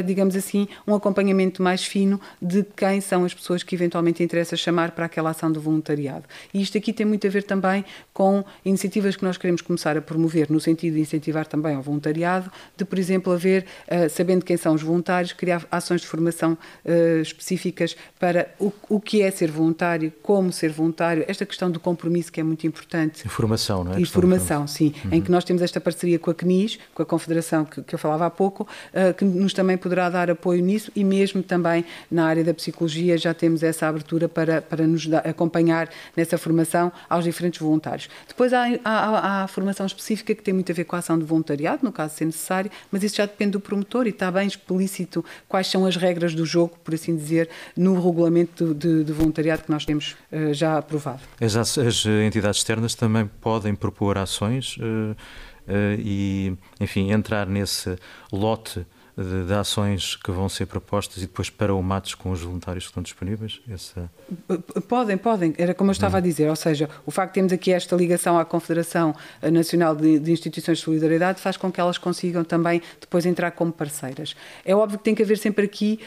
digamos 0.05 0.35
assim, 0.35 0.67
um 0.85 0.93
acompanhamento 0.93 1.61
mais 1.61 1.85
fino 1.85 2.19
de 2.41 2.65
quem 2.75 2.99
são 2.99 3.23
as 3.23 3.33
pessoas 3.33 3.63
que 3.63 3.75
eventualmente 3.75 4.23
interessa 4.23 4.57
chamar 4.57 4.91
para 4.91 5.05
aquela 5.05 5.29
ação 5.29 5.51
do 5.51 5.61
voluntariado. 5.61 6.25
E 6.53 6.61
isto 6.61 6.77
aqui 6.77 6.91
tem 6.91 7.05
muito 7.05 7.25
a 7.27 7.29
ver 7.29 7.43
também 7.43 7.85
com 8.11 8.43
iniciativas 8.65 9.15
que 9.15 9.23
nós 9.23 9.37
queremos 9.37 9.61
começar 9.61 9.95
a 9.95 10.01
promover, 10.01 10.49
no 10.49 10.59
sentido 10.59 10.95
de 10.95 11.01
incentivar 11.01 11.45
também 11.45 11.75
ao 11.75 11.81
voluntariado, 11.81 12.51
de, 12.75 12.83
por 12.83 12.99
exemplo, 12.99 13.31
haver, 13.31 13.65
sabendo 14.09 14.43
quem 14.43 14.57
são 14.57 14.73
os 14.73 14.81
voluntários, 14.81 15.31
criar 15.31 15.65
ações 15.71 16.01
de 16.01 16.07
formação 16.07 16.57
específicas 17.21 17.95
para 18.19 18.49
o, 18.59 18.73
o 18.89 18.99
que 18.99 19.21
é 19.21 19.31
ser 19.31 19.51
voluntário, 19.51 20.11
como 20.23 20.51
ser 20.51 20.71
voluntário, 20.71 21.23
esta 21.27 21.45
questão 21.45 21.69
do 21.69 21.79
compromisso 21.79 22.31
que 22.31 22.39
é 22.39 22.43
muito 22.43 22.65
importante. 22.65 23.25
Informação, 23.25 23.83
não 23.83 23.93
é? 23.93 24.01
Informação, 24.01 24.67
sim. 24.67 24.88
Uhum. 25.05 25.13
Em 25.13 25.21
que 25.21 25.31
nós 25.31 25.43
temos 25.43 25.61
esta 25.61 25.79
parceria 25.79 26.19
com 26.19 26.31
a 26.31 26.33
CNIS, 26.33 26.79
com 26.93 27.03
a 27.03 27.05
Confederação 27.05 27.65
que, 27.65 27.81
que 27.81 27.95
eu 27.95 27.99
falava 27.99 28.25
há 28.25 28.29
pouco, 28.29 28.63
uh, 28.93 29.13
que 29.13 29.25
nos 29.25 29.53
também 29.53 29.77
poderá 29.77 30.09
dar 30.09 30.29
apoio 30.29 30.63
nisso 30.63 30.91
e 30.95 31.03
mesmo 31.03 31.43
também 31.43 31.85
na 32.09 32.25
área 32.25 32.43
da 32.43 32.53
psicologia 32.53 33.17
já 33.17 33.33
temos 33.33 33.63
essa 33.63 33.87
abertura 33.87 34.27
para, 34.27 34.61
para 34.61 34.85
nos 34.85 35.07
dar, 35.07 35.27
acompanhar 35.27 35.89
nessa 36.15 36.37
formação 36.37 36.91
aos 37.09 37.23
diferentes 37.23 37.59
voluntários. 37.59 38.09
Depois 38.27 38.53
há, 38.53 38.65
há, 38.83 38.89
há, 38.93 39.43
a 39.43 39.47
formação 39.47 39.85
específica 39.85 40.33
que 40.33 40.41
tem 40.41 40.53
muito 40.53 40.71
a 40.71 40.75
ver 40.75 40.83
com 40.83 40.95
a 40.95 40.99
ação 40.99 41.17
de 41.17 41.25
voluntariado, 41.25 41.79
no 41.83 41.91
caso 41.91 42.15
ser 42.15 42.25
necessário, 42.25 42.71
mas 42.91 43.03
isso 43.03 43.17
já 43.17 43.25
depende 43.25 43.51
do 43.51 43.59
promotor 43.59 44.07
e 44.07 44.09
está 44.09 44.31
bem 44.31 44.47
explícito 44.47 45.23
quais 45.47 45.67
são 45.67 45.85
as 45.85 45.95
regras 45.95 46.33
do 46.33 46.45
jogo, 46.45 46.77
por 46.83 46.93
assim 46.93 47.15
dizer, 47.15 47.49
no 47.75 47.95
regulamento 47.95 48.73
de, 48.73 49.03
de 49.03 49.13
voluntariado 49.13 49.63
que 49.63 49.71
nós 49.71 49.85
temos 49.85 50.15
uh, 50.31 50.53
já 50.53 50.77
aprovado. 50.77 51.21
As, 51.39 51.55
as, 51.55 52.05
entidades 52.05 52.59
externas 52.59 52.95
também 52.95 53.29
podem 53.41 53.75
propor 53.75 54.17
ações 54.17 54.77
e, 55.99 56.53
enfim, 56.79 57.11
entrar 57.11 57.45
nesse 57.47 57.97
lote 58.31 58.85
de, 59.17 59.45
de, 59.45 59.53
ações 59.53 60.15
que 60.15 60.31
vão 60.31 60.47
ser 60.47 60.65
propostas 60.65 61.17
e 61.17 61.21
depois 61.21 61.49
para 61.49 61.73
o 61.73 61.83
matos 61.83 62.15
com 62.15 62.31
os 62.31 62.41
voluntários 62.41 62.85
que 62.85 62.91
estão 62.91 63.03
disponíveis? 63.03 63.59
Essa... 63.69 64.09
Podem, 64.87 65.17
podem. 65.17 65.53
Era 65.57 65.73
como 65.73 65.89
eu 65.89 65.91
estava 65.91 66.17
a 66.17 66.21
dizer, 66.21 66.49
ou 66.49 66.55
seja, 66.55 66.89
o 67.05 67.11
facto 67.11 67.31
de 67.31 67.33
termos 67.35 67.53
aqui 67.53 67.73
esta 67.73 67.95
ligação 67.95 68.39
à 68.39 68.45
Confederação 68.45 69.13
Nacional 69.51 69.95
de, 69.95 70.19
de, 70.19 70.31
Instituições 70.31 70.77
de 70.77 70.83
Solidariedade 70.85 71.41
faz 71.41 71.57
com 71.57 71.71
que 71.71 71.81
elas 71.81 71.97
consigam 71.97 72.43
também 72.43 72.81
depois 72.99 73.25
entrar 73.25 73.51
como 73.51 73.73
parceiras. 73.73 74.35
É 74.63 74.73
óbvio 74.73 74.97
que 74.97 75.03
tem 75.03 75.15
que 75.15 75.23
haver 75.23 75.37
sempre 75.37 75.65
aqui. 75.65 75.99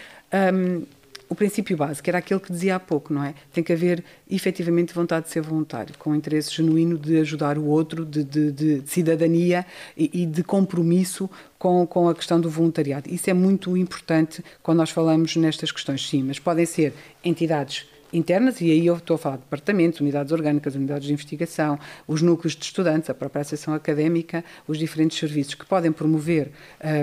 Um, 0.54 0.86
o 1.32 1.34
princípio 1.34 1.74
básico 1.78 2.08
era 2.10 2.18
aquele 2.18 2.38
que 2.38 2.52
dizia 2.52 2.76
há 2.76 2.80
pouco, 2.80 3.12
não 3.12 3.24
é? 3.24 3.34
Tem 3.54 3.64
que 3.64 3.72
haver 3.72 4.04
efetivamente 4.30 4.92
vontade 4.92 5.24
de 5.24 5.32
ser 5.32 5.40
voluntário, 5.40 5.96
com 5.98 6.14
interesse 6.14 6.54
genuíno 6.54 6.98
de 6.98 7.18
ajudar 7.20 7.56
o 7.56 7.64
outro, 7.64 8.04
de, 8.04 8.22
de, 8.22 8.52
de 8.52 8.82
cidadania 8.84 9.64
e, 9.96 10.10
e, 10.22 10.26
de 10.26 10.44
compromisso 10.44 11.30
com, 11.58 11.86
com 11.86 12.06
a 12.06 12.14
questão 12.14 12.38
do 12.38 12.50
voluntariado. 12.50 13.08
Isso 13.10 13.30
é 13.30 13.32
muito 13.32 13.74
importante 13.78 14.44
quando 14.62 14.78
nós 14.78 14.90
falamos 14.90 15.34
nestas 15.34 15.72
questões, 15.72 16.06
sim, 16.06 16.22
mas 16.22 16.38
podem 16.38 16.66
ser 16.66 16.92
entidades 17.24 17.86
internas, 18.12 18.60
e 18.60 18.70
aí 18.70 18.86
eu 18.86 18.96
estou 18.96 19.14
a 19.14 19.18
falar 19.18 19.36
de 19.36 19.42
departamentos, 19.42 20.00
unidades 20.00 20.32
orgânicas, 20.32 20.74
unidades 20.74 21.06
de 21.06 21.12
investigação, 21.12 21.78
os 22.06 22.22
núcleos 22.22 22.54
de 22.54 22.64
estudantes, 22.64 23.08
a 23.08 23.14
própria 23.14 23.40
associação 23.40 23.74
académica, 23.74 24.44
os 24.66 24.78
diferentes 24.78 25.18
serviços 25.18 25.54
que 25.54 25.64
podem 25.64 25.90
promover 25.90 26.50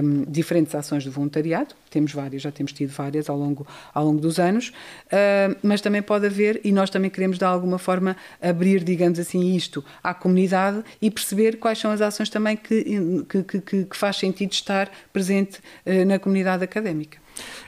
um, 0.04 0.24
diferentes 0.25 0.75
ações 0.75 1.04
de 1.04 1.10
voluntariado, 1.10 1.75
temos 1.89 2.13
várias, 2.13 2.42
já 2.42 2.51
temos 2.51 2.72
tido 2.72 2.92
várias 2.92 3.30
ao 3.30 3.38
longo, 3.38 3.66
ao 3.94 4.06
longo 4.06 4.22
dos 4.22 4.39
anos, 4.39 4.70
uh, 4.70 5.56
mas 5.63 5.82
também 5.82 6.01
pode 6.01 6.25
haver, 6.25 6.62
e 6.63 6.72
nós 6.72 6.89
também 6.89 7.10
queremos 7.10 7.38
de 7.38 7.46
alguma 7.46 7.80
forma 7.80 8.16
abrir, 8.42 8.84
digamos 8.84 9.20
assim, 9.20 9.56
isto 9.56 9.84
à 10.04 10.13
comunidade 10.13 10.84
e 11.01 11.10
perceber 11.10 11.58
quais 11.58 11.80
são 11.80 11.92
as 11.92 12.01
ações 12.01 12.30
também 12.30 12.56
que, 12.56 12.84
que, 13.28 13.44
que, 13.44 13.86
que 13.86 13.98
faz 13.98 14.18
sentido 14.18 14.51
estar 14.51 14.92
presente 15.12 15.60
uh, 15.86 16.06
na 16.06 16.20
comunidade 16.20 16.63
académica. 16.63 17.18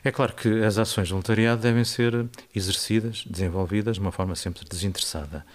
É 0.03 0.11
claro 0.11 0.33
que 0.33 0.63
as 0.63 0.77
ações 0.77 1.07
de 1.07 1.13
voluntariado 1.13 1.61
devem 1.61 1.83
ser 1.83 2.25
exercidas, 2.55 3.23
desenvolvidas 3.27 3.95
de 3.95 4.01
uma 4.01 4.11
forma 4.11 4.35
sempre 4.35 4.63
desinteressada, 4.69 5.45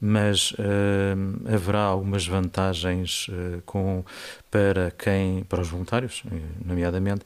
mas 0.00 0.52
uh, 0.52 1.54
haverá 1.54 1.80
algumas 1.80 2.26
vantagens 2.26 3.28
uh, 3.28 3.62
com, 3.64 4.04
para 4.50 4.90
quem, 4.90 5.44
para 5.44 5.60
os 5.60 5.68
voluntários, 5.68 6.22
nomeadamente, 6.64 7.24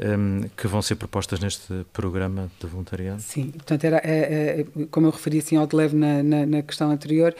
um, 0.00 0.48
que 0.56 0.66
vão 0.66 0.82
ser 0.82 0.96
propostas 0.96 1.40
neste 1.40 1.86
programa 1.92 2.50
de 2.60 2.66
voluntariado? 2.66 3.20
Sim, 3.20 3.50
portanto, 3.50 3.84
era, 3.84 3.96
é, 3.98 4.60
é, 4.60 4.86
como 4.90 5.06
eu 5.06 5.10
referi 5.10 5.38
assim 5.38 5.56
ao 5.56 5.66
de 5.66 5.74
leve 5.74 5.96
na, 5.96 6.22
na, 6.22 6.46
na 6.46 6.62
questão 6.62 6.90
anterior, 6.90 7.34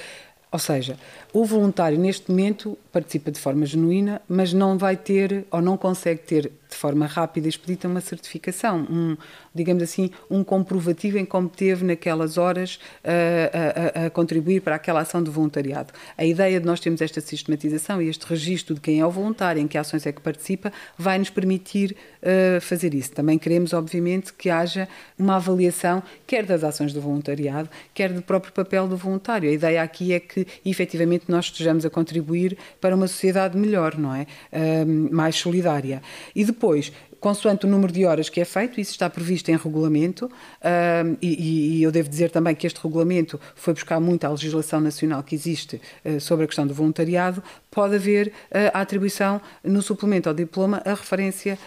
ou 0.50 0.58
seja, 0.58 0.96
o 1.32 1.44
voluntário 1.44 1.98
neste 1.98 2.30
momento 2.30 2.78
participa 2.90 3.30
de 3.30 3.38
forma 3.38 3.66
genuína, 3.66 4.22
mas 4.28 4.52
não 4.52 4.78
vai 4.78 4.96
ter 4.96 5.44
ou 5.50 5.60
não 5.60 5.76
consegue 5.76 6.22
ter 6.22 6.52
de 6.68 6.76
forma 6.76 7.06
rápida 7.06 7.46
e 7.46 7.50
expedita 7.50 7.88
uma 7.88 8.00
certificação, 8.00 8.86
um, 8.90 9.16
digamos 9.54 9.82
assim, 9.82 10.10
um 10.30 10.42
comprovativo 10.44 11.18
em 11.18 11.24
como 11.24 11.48
teve 11.48 11.84
naquelas 11.84 12.38
horas 12.38 12.78
a, 13.04 14.02
a, 14.02 14.06
a, 14.06 14.10
contribuir 14.10 14.60
para 14.60 14.74
aquela 14.74 15.00
ação 15.00 15.22
de 15.22 15.30
voluntariado. 15.30 15.92
A 16.16 16.24
ideia 16.24 16.60
de 16.60 16.66
nós 16.66 16.80
termos 16.80 17.00
esta 17.00 17.20
sistematização 17.20 18.00
e 18.02 18.08
este 18.08 18.26
registro 18.26 18.74
de 18.74 18.80
quem 18.80 19.00
é 19.00 19.06
o 19.06 19.10
voluntário, 19.10 19.60
em 19.60 19.68
que 19.68 19.78
ações 19.78 20.06
é 20.06 20.12
que 20.12 20.20
participa, 20.20 20.72
vai 20.98 21.18
nos 21.18 21.30
permitir 21.30 21.96
uh, 22.22 22.60
fazer 22.60 22.94
isso. 22.94 23.12
Também 23.12 23.38
queremos, 23.38 23.72
obviamente, 23.72 24.32
que 24.32 24.50
haja 24.50 24.88
uma 25.18 25.36
avaliação, 25.36 26.02
quer 26.26 26.44
das 26.44 26.64
ações 26.64 26.92
do 26.92 27.00
voluntariado, 27.00 27.68
quer 27.94 28.12
do 28.12 28.22
próprio 28.22 28.52
papel 28.52 28.88
do 28.88 28.96
voluntário. 28.96 29.48
A 29.48 29.52
ideia 29.52 29.82
aqui 29.82 30.12
é 30.12 30.20
que, 30.20 30.46
efetivamente, 30.64 31.24
nós 31.28 31.46
estejamos 31.46 31.84
a 31.84 31.90
contribuir 31.90 32.56
para 32.80 32.94
uma 32.94 33.06
sociedade 33.06 33.56
melhor, 33.56 33.96
não 33.96 34.14
é? 34.14 34.26
Uh, 34.52 35.14
mais 35.14 35.36
solidária. 35.36 36.02
E 36.34 36.44
depois, 36.44 36.55
depois, 36.56 36.90
consoante 37.20 37.66
o 37.66 37.68
número 37.68 37.92
de 37.92 38.06
horas 38.06 38.30
que 38.30 38.40
é 38.40 38.44
feito, 38.44 38.80
isso 38.80 38.92
está 38.92 39.10
previsto 39.10 39.50
em 39.50 39.56
regulamento, 39.56 40.26
uh, 40.26 41.18
e, 41.20 41.78
e, 41.78 41.82
eu 41.82 41.92
devo 41.92 42.08
dizer 42.08 42.30
também 42.30 42.54
que 42.54 42.66
este 42.66 42.80
regulamento 42.82 43.38
foi 43.54 43.74
buscar 43.74 44.00
muito 44.00 44.24
a 44.24 44.30
legislação 44.30 44.80
nacional 44.80 45.22
que 45.22 45.34
existe 45.34 45.80
uh, 46.04 46.18
sobre 46.18 46.44
a 46.44 46.46
questão 46.46 46.66
do 46.66 46.72
voluntariado, 46.72 47.42
pode 47.70 47.94
haver 47.94 48.28
uh, 48.28 48.72
a 48.72 48.80
atribuição 48.80 49.40
no 49.62 49.82
suplemento 49.82 50.28
ao 50.28 50.34
diploma 50.34 50.82
a 50.84 50.94
referência 50.94 51.58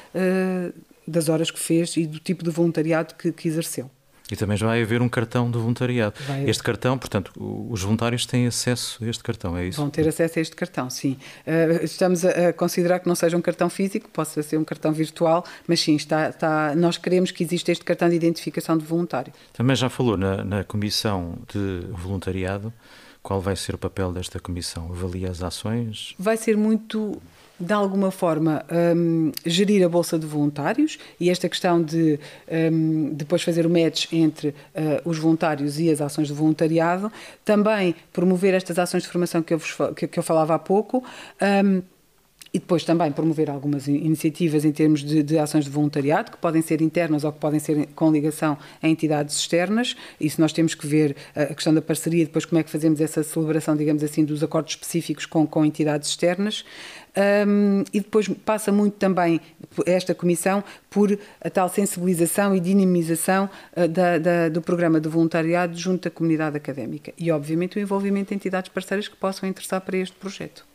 das 1.08 1.30
horas 1.30 1.52
que 1.52 1.60
fez 1.60 1.96
e 1.98 2.06
do 2.06 2.20
tipo 2.20 2.44
de 2.44 2.50
voluntariado 2.50 3.16
que, 3.16 3.32
que 3.32 3.48
exerceu. 3.48 3.90
E 4.32 4.36
também 4.36 4.56
já 4.56 4.68
vai 4.68 4.82
haver 4.82 5.02
um 5.02 5.10
cartão 5.10 5.50
de 5.50 5.58
voluntariado. 5.58 6.16
Vai. 6.28 6.48
Este 6.48 6.62
cartão, 6.62 6.98
portanto, 6.98 7.32
os 7.70 7.82
voluntários 7.82 8.26
têm 8.26 8.46
acesso 8.46 9.04
a 9.04 9.08
este 9.08 9.24
cartão, 9.24 9.58
é 9.58 9.66
isso? 9.66 9.82
Vão 9.82 9.90
ter 9.90 10.08
acesso 10.08 10.38
a 10.38 10.42
este 10.42 10.56
cartão, 10.56 10.90
sim. 10.90 11.18
Uh, 11.48 11.84
estamos 11.84 12.24
a, 12.24 12.54
considerar 12.54 13.00
que 13.00 13.08
não 13.08 13.16
seja 13.16 13.36
um 13.36 13.42
cartão 13.42 13.70
físico, 13.70 14.10
possa 14.10 14.44
ser 14.44 14.58
um 14.58 14.64
cartão 14.64 14.94
virtual, 14.94 15.44
mas 15.68 15.80
sim, 15.80 15.96
está, 15.96 16.30
está, 16.30 16.76
nós 16.76 16.98
queremos 16.98 17.32
que 17.32 17.44
exista 17.44 17.72
este 17.72 17.84
cartão 17.84 18.08
de 18.08 18.16
identificação 18.16 18.78
de 18.78 18.86
voluntário. 18.86 19.34
Também 19.54 19.76
já 19.76 19.90
falou 19.90 20.16
na, 20.16 20.44
na 20.44 20.64
comissão 20.64 21.38
de 21.52 21.88
voluntariado. 21.92 22.72
Qual 23.22 23.42
vai 23.42 23.56
ser 23.56 23.76
o 23.76 23.78
papel 23.78 24.14
desta 24.14 24.40
comissão? 24.40 24.90
Avalia 24.92 25.30
as 25.30 25.44
ações? 25.44 26.16
Vai 26.18 26.38
ser 26.38 26.56
muito 26.56 27.22
de 27.60 27.74
alguma 27.74 28.10
forma, 28.10 28.64
um, 28.96 29.32
gerir 29.46 29.86
a 29.86 29.90
Bolsa 29.90 30.18
de 30.18 30.26
Voluntários 30.26 30.98
e 31.20 31.30
esta 31.30 31.50
questão 31.50 31.82
de 31.82 32.20
um, 32.72 33.14
depois 33.14 33.42
fazer 33.42 33.66
o 33.66 33.70
match 33.70 34.08
entre 34.14 34.50
uh, 34.50 34.54
os 35.04 35.18
voluntários 35.18 35.80
e 35.80 35.90
as 35.90 36.00
ações 36.00 36.28
de 36.28 36.34
voluntariado, 36.34 37.12
também 37.44 37.96
promover 38.14 38.54
estas 38.54 38.80
ações 38.80 39.04
de 39.04 39.10
formação 39.10 39.42
que 39.42 39.54
eu, 39.54 39.58
vos, 39.58 39.76
que, 39.96 40.08
que 40.08 40.20
eu 40.20 40.24
falava 40.24 40.56
há 40.56 40.60
pouco. 40.60 41.04
Um, 41.42 41.82
e 42.54 42.60
depois 42.60 42.84
também 42.84 43.12
promover 43.12 43.50
algumas 43.50 43.88
iniciativas 43.88 44.66
em 44.66 44.72
termos 44.72 45.04
de, 45.04 45.22
de, 45.22 45.38
ações 45.38 45.66
de 45.66 45.72
voluntariado, 45.72 46.32
que 46.32 46.38
podem 46.38 46.62
ser 46.62 46.82
internas 46.82 47.24
ou 47.24 47.32
que 47.32 47.40
podem 47.40 47.60
ser 47.60 47.88
com 47.96 48.12
ligação 48.12 48.58
a 48.82 48.88
entidades 48.88 49.38
externas. 49.38 49.96
Isso 50.20 50.42
nós 50.42 50.52
temos 50.52 50.74
que 50.74 50.88
ver 50.88 51.16
a 51.36 51.54
questão 51.54 51.74
da 51.74 51.82
parceria, 51.82 52.26
depois 52.26 52.46
como 52.46 52.60
é 52.60 52.64
que 52.64 52.70
fazemos 52.70 53.00
essa 53.02 53.24
celebração, 53.24 53.76
digamos 53.76 54.04
assim, 54.04 54.26
dos 54.26 54.44
acordos 54.44 54.74
específicos 54.74 55.26
com, 55.26 55.46
com 55.46 55.64
entidades 55.64 56.10
externas. 56.10 56.66
Um, 57.48 57.84
e 57.92 58.00
depois 58.00 58.28
passa 58.46 58.72
muito 58.72 58.94
também 58.94 59.42
esta 59.86 60.14
comissão 60.14 60.64
por 60.90 61.18
a 61.42 61.50
tal 61.50 61.68
sensibilização 61.68 62.56
e 62.56 62.60
dinamização 62.60 63.50
uh, 63.76 63.88
da, 63.88 64.18
da, 64.20 64.50
do 64.50 64.62
programa 64.62 65.02
de 65.02 65.10
voluntariado 65.10 65.78
junto 65.78 66.08
à 66.08 66.12
comunidade 66.12 66.56
académica 66.56 67.12
e, 67.18 67.32
obviamente, 67.32 67.78
o 67.78 67.82
envolvimento 67.82 68.30
de 68.30 68.36
entidades 68.36 68.70
parceiras 68.70 69.08
que 69.08 69.16
possam 69.16 69.50
interessar 69.50 69.82
para 69.82 69.98
este 69.98 70.16
projeto. 70.16 70.66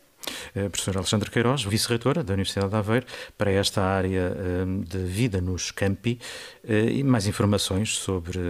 A 0.50 0.70
professora 0.70 0.98
Alexandra 0.98 1.30
Queiroz, 1.30 1.64
vice-reitora 1.64 2.22
da 2.22 2.34
Universidade 2.34 2.70
de 2.70 2.76
Aveiro, 2.76 3.06
para 3.36 3.50
esta 3.50 3.82
área 3.82 4.36
hum, 4.66 4.82
de 4.82 4.98
vida 4.98 5.40
nos 5.40 5.70
campi. 5.70 6.18
Eh, 6.66 6.92
e 6.92 7.04
mais 7.04 7.26
informações 7.26 7.96
sobre 7.96 8.40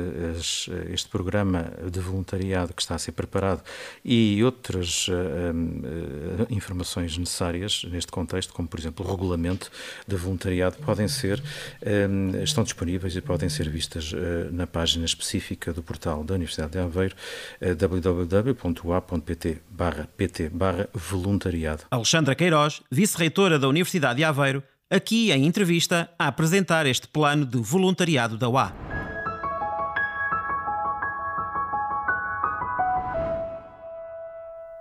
este 0.93 1.09
programa 1.09 1.73
de 1.91 1.99
voluntariado 1.99 2.73
que 2.73 2.81
está 2.81 2.95
a 2.95 2.99
ser 2.99 3.13
preparado 3.13 3.63
e 4.05 4.43
outras 4.45 5.09
hum, 5.09 5.83
eh, 5.85 6.47
informações 6.51 7.19
necessárias 7.19 7.85
neste 7.91 8.13
contexto, 8.13 8.53
como 8.53 8.69
por 8.69 8.79
exemplo 8.79 9.05
o 9.05 9.11
regulamento 9.11 9.71
de 10.07 10.15
voluntariado, 10.17 10.77
podem 10.79 11.09
ser, 11.09 11.43
hum, 12.09 12.43
estão 12.43 12.63
disponíveis 12.63 13.17
e 13.17 13.21
podem 13.21 13.49
ser 13.49 13.69
vistas 13.69 14.13
eh, 14.15 14.49
na 14.53 14.67
página 14.67 15.05
específica 15.05 15.73
do 15.73 15.83
portal 15.83 16.23
da 16.23 16.35
Universidade 16.35 16.73
de 16.73 16.79
Aveiro, 16.79 17.17
www.ua.pt 17.79 19.45
pt 20.17 20.51
voluntariado. 20.93 21.84
Alexandra 21.91 22.35
Queiroz, 22.35 22.83
vice-reitora 22.91 23.59
da 23.59 23.69
Universidade 23.69 24.17
de 24.17 24.25
Aveiro, 24.25 24.63
aqui 24.91 25.31
em 25.33 25.47
entrevista 25.47 26.11
a 26.19 26.29
apresentar 26.29 26.87
este 26.87 27.09
plano 27.09 27.45
de 27.45 27.59
voluntariado 27.59 28.37
da 28.37 28.49
UA. 28.49 28.73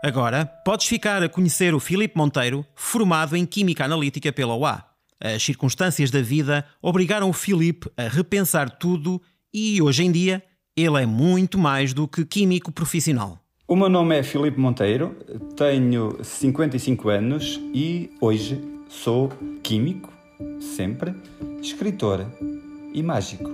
Agora, 0.04 0.46
podes 0.46 0.86
ficar 0.86 1.24
a 1.24 1.30
conhecer 1.30 1.74
o 1.74 1.80
Filipe 1.80 2.18
Monteiro, 2.18 2.66
formado 2.76 3.38
em 3.38 3.46
Química 3.46 3.86
Analítica 3.86 4.34
pela 4.34 4.54
UA. 4.54 4.84
As 5.22 5.42
circunstâncias 5.42 6.12
da 6.12 6.22
vida 6.22 6.66
obrigaram 6.82 7.30
o 7.30 7.34
Filipe 7.34 7.90
a 7.96 8.10
repensar 8.10 8.70
tudo 8.70 9.22
e, 9.54 9.82
hoje 9.82 10.04
em 10.04 10.12
dia, 10.12 10.44
ele 10.76 11.02
é 11.02 11.06
muito 11.06 11.58
mais 11.58 11.94
do 11.94 12.06
que 12.08 12.26
químico 12.26 12.72
profissional. 12.72 13.43
O 13.74 13.76
meu 13.76 13.90
nome 13.90 14.16
é 14.16 14.22
Filipe 14.22 14.60
Monteiro, 14.60 15.16
tenho 15.56 16.24
55 16.24 17.10
anos 17.10 17.60
e 17.74 18.08
hoje 18.22 18.64
sou 18.88 19.32
químico, 19.64 20.14
sempre, 20.60 21.12
escritor 21.60 22.24
e 22.94 23.02
mágico. 23.02 23.50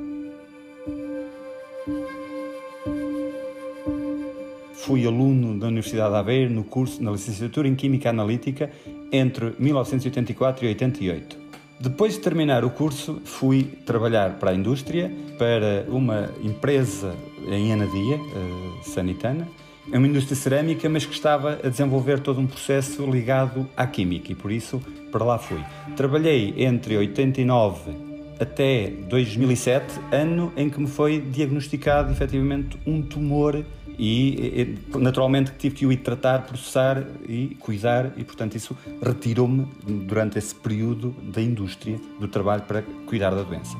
fui 4.73 5.07
aluno 5.07 5.57
da 5.57 5.67
Universidade 5.67 6.11
de 6.11 6.17
Aveiro 6.17 6.53
no 6.53 6.65
curso 6.65 7.01
na 7.01 7.11
licenciatura 7.11 7.69
em 7.69 7.75
Química 7.75 8.09
Analítica 8.09 8.69
entre 9.13 9.53
1984 9.57 10.65
e 10.65 10.67
88. 10.67 11.37
Depois 11.79 12.15
de 12.15 12.19
terminar 12.19 12.65
o 12.65 12.69
curso, 12.69 13.21
fui 13.23 13.63
trabalhar 13.85 14.37
para 14.37 14.51
a 14.51 14.53
indústria, 14.53 15.09
para 15.37 15.85
uma 15.87 16.29
empresa 16.43 17.15
em 17.49 17.71
Anadia, 17.71 18.17
uh, 18.17 18.83
Sanitana, 18.83 19.47
é 19.91 19.97
uma 19.97 20.07
indústria 20.07 20.35
cerâmica, 20.35 20.87
mas 20.89 21.05
que 21.05 21.13
estava 21.13 21.59
a 21.63 21.69
desenvolver 21.69 22.19
todo 22.19 22.39
um 22.39 22.47
processo 22.47 23.05
ligado 23.09 23.67
à 23.75 23.87
química 23.87 24.31
e 24.31 24.35
por 24.35 24.51
isso 24.51 24.81
para 25.11 25.23
lá 25.23 25.37
fui. 25.37 25.59
Trabalhei 25.95 26.53
entre 26.57 26.97
89 26.97 28.09
até 28.39 28.87
2007, 29.09 29.99
ano 30.11 30.53
em 30.55 30.69
que 30.69 30.79
me 30.79 30.87
foi 30.87 31.19
diagnosticado 31.19 32.11
efetivamente 32.11 32.77
um 32.85 33.01
tumor 33.01 33.65
e 33.97 34.77
naturalmente 34.97 35.51
tive 35.57 35.75
que 35.75 35.85
o 35.85 35.91
ir 35.91 35.97
tratar, 35.97 36.43
processar 36.43 37.03
e 37.27 37.57
cuidar 37.59 38.13
e 38.15 38.23
portanto 38.23 38.55
isso 38.55 38.77
retirou-me 39.03 39.67
durante 39.85 40.37
esse 40.37 40.55
período 40.55 41.13
da 41.21 41.41
indústria 41.41 41.99
do 42.17 42.27
trabalho 42.27 42.63
para 42.63 42.81
cuidar 43.05 43.31
da 43.31 43.43
doença. 43.43 43.75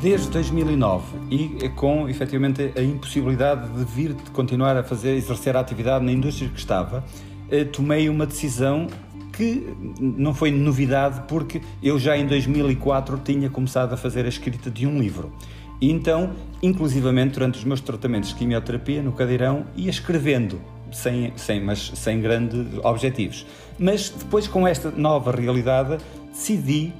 Desde 0.00 0.28
2009 0.28 1.04
e 1.30 1.68
com 1.70 2.06
efetivamente 2.06 2.70
a 2.76 2.82
impossibilidade 2.82 3.70
de 3.70 3.84
vir 3.84 4.12
de 4.12 4.30
continuar 4.30 4.76
a 4.76 4.82
fazer 4.82 5.14
exercer 5.16 5.56
a 5.56 5.60
atividade 5.60 6.04
na 6.04 6.12
indústria 6.12 6.50
que 6.50 6.58
estava, 6.58 7.02
eh, 7.50 7.64
tomei 7.64 8.08
uma 8.10 8.26
decisão 8.26 8.88
que 9.32 9.66
não 9.98 10.34
foi 10.34 10.50
novidade 10.50 11.22
porque 11.26 11.62
eu 11.82 11.98
já 11.98 12.16
em 12.16 12.26
2004 12.26 13.18
tinha 13.24 13.48
começado 13.48 13.94
a 13.94 13.96
fazer 13.96 14.26
a 14.26 14.28
escrita 14.28 14.70
de 14.70 14.86
um 14.86 14.98
livro. 14.98 15.32
E 15.80 15.90
então, 15.90 16.32
inclusivamente 16.62 17.34
durante 17.34 17.58
os 17.58 17.64
meus 17.64 17.80
tratamentos 17.80 18.30
de 18.30 18.34
quimioterapia 18.36 19.02
no 19.02 19.12
cadeirão, 19.12 19.64
ia 19.74 19.90
escrevendo, 19.90 20.60
sem, 20.92 21.32
sem, 21.36 21.62
mas 21.62 21.92
sem 21.94 22.20
grandes 22.20 22.66
objetivos. 22.82 23.46
Mas 23.78 24.10
depois, 24.10 24.46
com 24.46 24.68
esta 24.68 24.90
nova 24.90 25.32
realidade, 25.32 25.98
decidi 26.30 26.92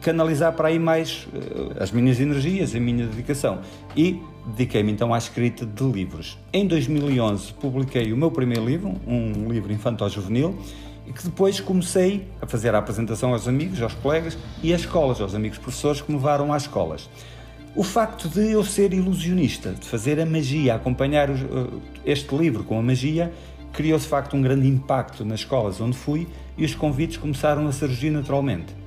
canalizar 0.00 0.52
para 0.52 0.68
aí 0.68 0.78
mais 0.78 1.28
uh, 1.32 1.82
as 1.82 1.90
minhas 1.90 2.20
energias, 2.20 2.74
a 2.74 2.80
minha 2.80 3.06
dedicação. 3.06 3.60
E 3.96 4.20
dediquei-me 4.46 4.92
então 4.92 5.12
à 5.12 5.18
escrita 5.18 5.66
de 5.66 5.84
livros. 5.84 6.38
Em 6.52 6.66
2011 6.66 7.52
publiquei 7.54 8.12
o 8.12 8.16
meu 8.16 8.30
primeiro 8.30 8.64
livro, 8.64 8.94
um 9.06 9.48
livro 9.50 9.72
infantil-juvenil, 9.72 10.58
e 11.06 11.12
que 11.12 11.24
depois 11.24 11.58
comecei 11.60 12.26
a 12.40 12.46
fazer 12.46 12.74
a 12.74 12.78
apresentação 12.78 13.32
aos 13.32 13.48
amigos, 13.48 13.82
aos 13.82 13.94
colegas 13.94 14.38
e 14.62 14.72
às 14.72 14.82
escolas, 14.82 15.20
aos 15.20 15.34
amigos 15.34 15.58
professores 15.58 16.00
que 16.00 16.10
me 16.10 16.16
levaram 16.16 16.52
às 16.52 16.62
escolas. 16.62 17.10
O 17.74 17.82
facto 17.82 18.28
de 18.28 18.50
eu 18.52 18.64
ser 18.64 18.92
ilusionista, 18.92 19.72
de 19.72 19.86
fazer 19.86 20.20
a 20.20 20.26
magia, 20.26 20.74
acompanhar 20.74 21.30
eh, 21.30 21.34
este 22.04 22.34
livro 22.34 22.64
com 22.64 22.78
a 22.78 22.82
magia, 22.82 23.32
criou 23.72 23.98
de 23.98 24.06
facto 24.06 24.36
um 24.36 24.42
grande 24.42 24.66
impacto 24.66 25.24
nas 25.24 25.40
escolas 25.40 25.80
onde 25.80 25.96
fui 25.96 26.26
e 26.58 26.64
os 26.64 26.74
convites 26.74 27.16
começaram 27.16 27.66
a 27.68 27.72
surgir 27.72 28.10
naturalmente. 28.10 28.79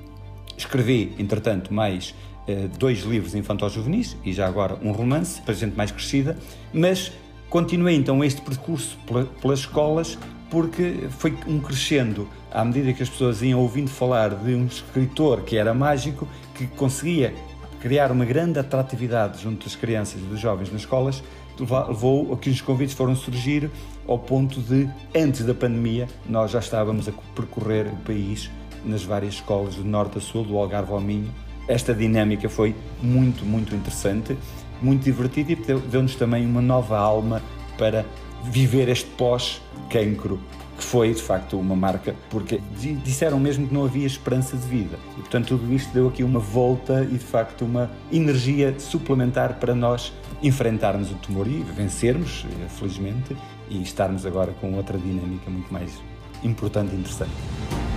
Escrevi, 0.56 1.14
entretanto, 1.18 1.72
mais 1.72 2.14
eh, 2.46 2.68
dois 2.78 3.00
livros 3.00 3.34
infantil-juvenis 3.34 4.16
e 4.24 4.32
já 4.32 4.46
agora 4.46 4.78
um 4.82 4.92
romance 4.92 5.40
para 5.40 5.54
gente 5.54 5.76
mais 5.76 5.90
crescida, 5.90 6.36
mas 6.72 7.12
continuei 7.48 7.94
então 7.94 8.22
este 8.22 8.40
percurso 8.40 8.98
pelas 9.40 9.60
escolas 9.60 10.18
porque 10.50 11.08
foi 11.18 11.36
um 11.46 11.58
crescendo. 11.58 12.28
À 12.52 12.64
medida 12.64 12.92
que 12.92 13.02
as 13.02 13.08
pessoas 13.08 13.42
iam 13.42 13.60
ouvindo 13.60 13.90
falar 13.90 14.30
de 14.30 14.54
um 14.54 14.66
escritor 14.66 15.40
que 15.42 15.56
era 15.56 15.74
mágico, 15.74 16.28
que 16.54 16.66
conseguia 16.66 17.34
criar 17.80 18.12
uma 18.12 18.24
grande 18.24 18.58
atratividade 18.58 19.42
junto 19.42 19.64
das 19.64 19.74
crianças 19.74 20.20
e 20.20 20.24
dos 20.24 20.38
jovens 20.38 20.70
nas 20.70 20.82
escolas, 20.82 21.22
levou 21.58 22.32
a 22.32 22.36
que 22.36 22.50
os 22.50 22.60
convites 22.60 22.94
foram 22.94 23.16
surgir 23.16 23.70
ao 24.06 24.18
ponto 24.18 24.60
de, 24.60 24.88
antes 25.14 25.44
da 25.44 25.54
pandemia, 25.54 26.08
nós 26.28 26.50
já 26.50 26.58
estávamos 26.58 27.08
a 27.08 27.12
percorrer 27.34 27.86
o 27.86 27.96
país 27.96 28.50
nas 28.84 29.02
várias 29.04 29.34
escolas 29.34 29.76
do 29.76 29.84
norte 29.84 30.18
a 30.18 30.20
sul, 30.20 30.44
do 30.44 30.56
Algarve 30.56 30.92
ao 30.92 31.00
Minho. 31.00 31.32
Esta 31.66 31.94
dinâmica 31.94 32.48
foi 32.48 32.74
muito, 33.02 33.44
muito 33.44 33.74
interessante, 33.74 34.36
muito 34.82 35.02
divertida 35.02 35.52
e 35.52 35.56
deu-nos 35.56 36.14
também 36.14 36.44
uma 36.44 36.60
nova 36.60 36.98
alma 36.98 37.42
para 37.78 38.04
viver 38.44 38.88
este 38.88 39.08
pós-cancro, 39.10 40.38
que 40.76 40.84
foi 40.84 41.14
de 41.14 41.22
facto 41.22 41.58
uma 41.58 41.74
marca, 41.74 42.14
porque 42.28 42.60
disseram 43.02 43.40
mesmo 43.40 43.66
que 43.66 43.72
não 43.72 43.84
havia 43.84 44.06
esperança 44.06 44.56
de 44.56 44.66
vida. 44.66 44.98
E 45.16 45.20
portanto 45.20 45.48
tudo 45.48 45.72
isto 45.72 45.92
deu 45.92 46.08
aqui 46.08 46.22
uma 46.22 46.40
volta 46.40 47.02
e 47.04 47.16
de 47.16 47.24
facto 47.24 47.64
uma 47.64 47.90
energia 48.12 48.74
suplementar 48.78 49.54
para 49.54 49.74
nós 49.74 50.12
enfrentarmos 50.42 51.10
o 51.10 51.14
tumor 51.14 51.46
e 51.46 51.62
vencermos, 51.62 52.44
felizmente, 52.78 53.34
e 53.70 53.80
estarmos 53.82 54.26
agora 54.26 54.52
com 54.60 54.74
outra 54.74 54.98
dinâmica 54.98 55.50
muito 55.50 55.72
mais 55.72 55.90
importante 56.42 56.94
e 56.94 56.98
interessante. 56.98 57.93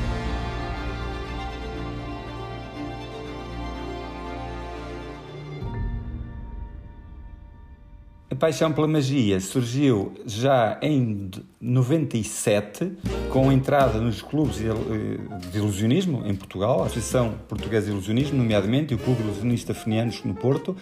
Paixão 8.38 8.72
pela 8.72 8.88
magia 8.88 9.40
surgiu 9.40 10.14
já 10.26 10.78
em 10.82 11.30
97, 11.60 12.94
com 13.30 13.52
entrada 13.52 14.00
nos 14.00 14.22
clubes 14.22 14.58
de 14.58 15.58
ilusionismo 15.58 16.24
em 16.26 16.36
Portugal, 16.36 16.84
a 16.84 16.86
Associação 16.86 17.34
Portuguesa 17.48 17.88
de 17.88 17.92
Ilusionismo, 17.92 18.38
nomeadamente, 18.38 18.94
e 18.94 18.96
o 18.96 19.00
Clube 19.00 19.24
Ilusionista 19.24 19.74
Fenianos 19.74 20.24
no 20.24 20.34
Porto, 20.34 20.76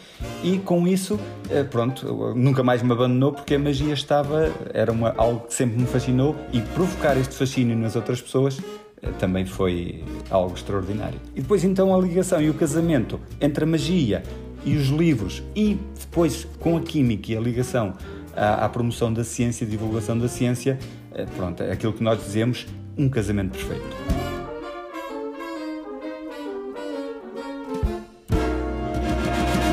e 0.44 0.58
com 0.60 0.88
isso, 0.88 1.20
eh, 1.50 1.64
pronto, 1.64 2.34
nunca 2.36 2.62
mais 2.62 2.84
me 2.84 2.92
abandonou 2.92 3.32
porque 3.32 3.56
a 3.56 3.60
magia 3.60 3.94
estava, 3.94 4.52
era 4.74 4.92
uma, 4.92 5.14
algo 5.18 5.48
que 5.48 5.54
sempre 5.54 5.80
me 5.80 5.88
fascinou 5.88 6.36
e 6.52 6.62
provocar 6.62 7.18
este 7.18 7.36
fascínio 7.36 7.78
nas 7.78 7.96
outras 7.96 8.22
pessoas 8.22 8.60
eh, 9.02 9.10
também 9.20 9.46
foi 9.46 10.04
algo 10.30 10.54
extraordinário. 10.56 11.20
E 11.36 11.42
depois 11.42 11.64
então 11.64 11.96
a 11.96 12.00
ligação 12.00 12.42
e 12.42 12.50
o 12.50 12.54
casamento 12.54 13.20
entre 13.40 13.64
a 13.64 13.68
magia 13.68 14.24
e 14.66 14.76
os 14.76 14.88
livros 14.88 15.44
e 15.56 15.80
depois 16.00 16.48
com 16.60 16.76
a 16.76 16.82
química 16.82 17.32
e 17.32 17.38
a 17.38 17.40
ligação 17.40 17.94
à, 18.36 18.66
à 18.66 18.70
promoção 18.70 19.14
da 19.14 19.24
ciência 19.24 19.66
divulgação 19.66 20.18
da 20.18 20.28
ciência, 20.28 20.78
eh, 21.14 21.26
pronto, 21.38 21.64
é 21.64 21.72
aquilo 21.72 21.94
que 21.94 22.04
nós 22.04 22.22
dizemos 22.22 22.66
um 22.98 23.08
casamento 23.08 23.58
perfeito. 23.58 24.26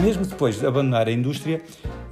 Mesmo 0.03 0.27
depois 0.27 0.59
de 0.59 0.67
abandonar 0.67 1.07
a 1.07 1.13
indústria, 1.13 1.63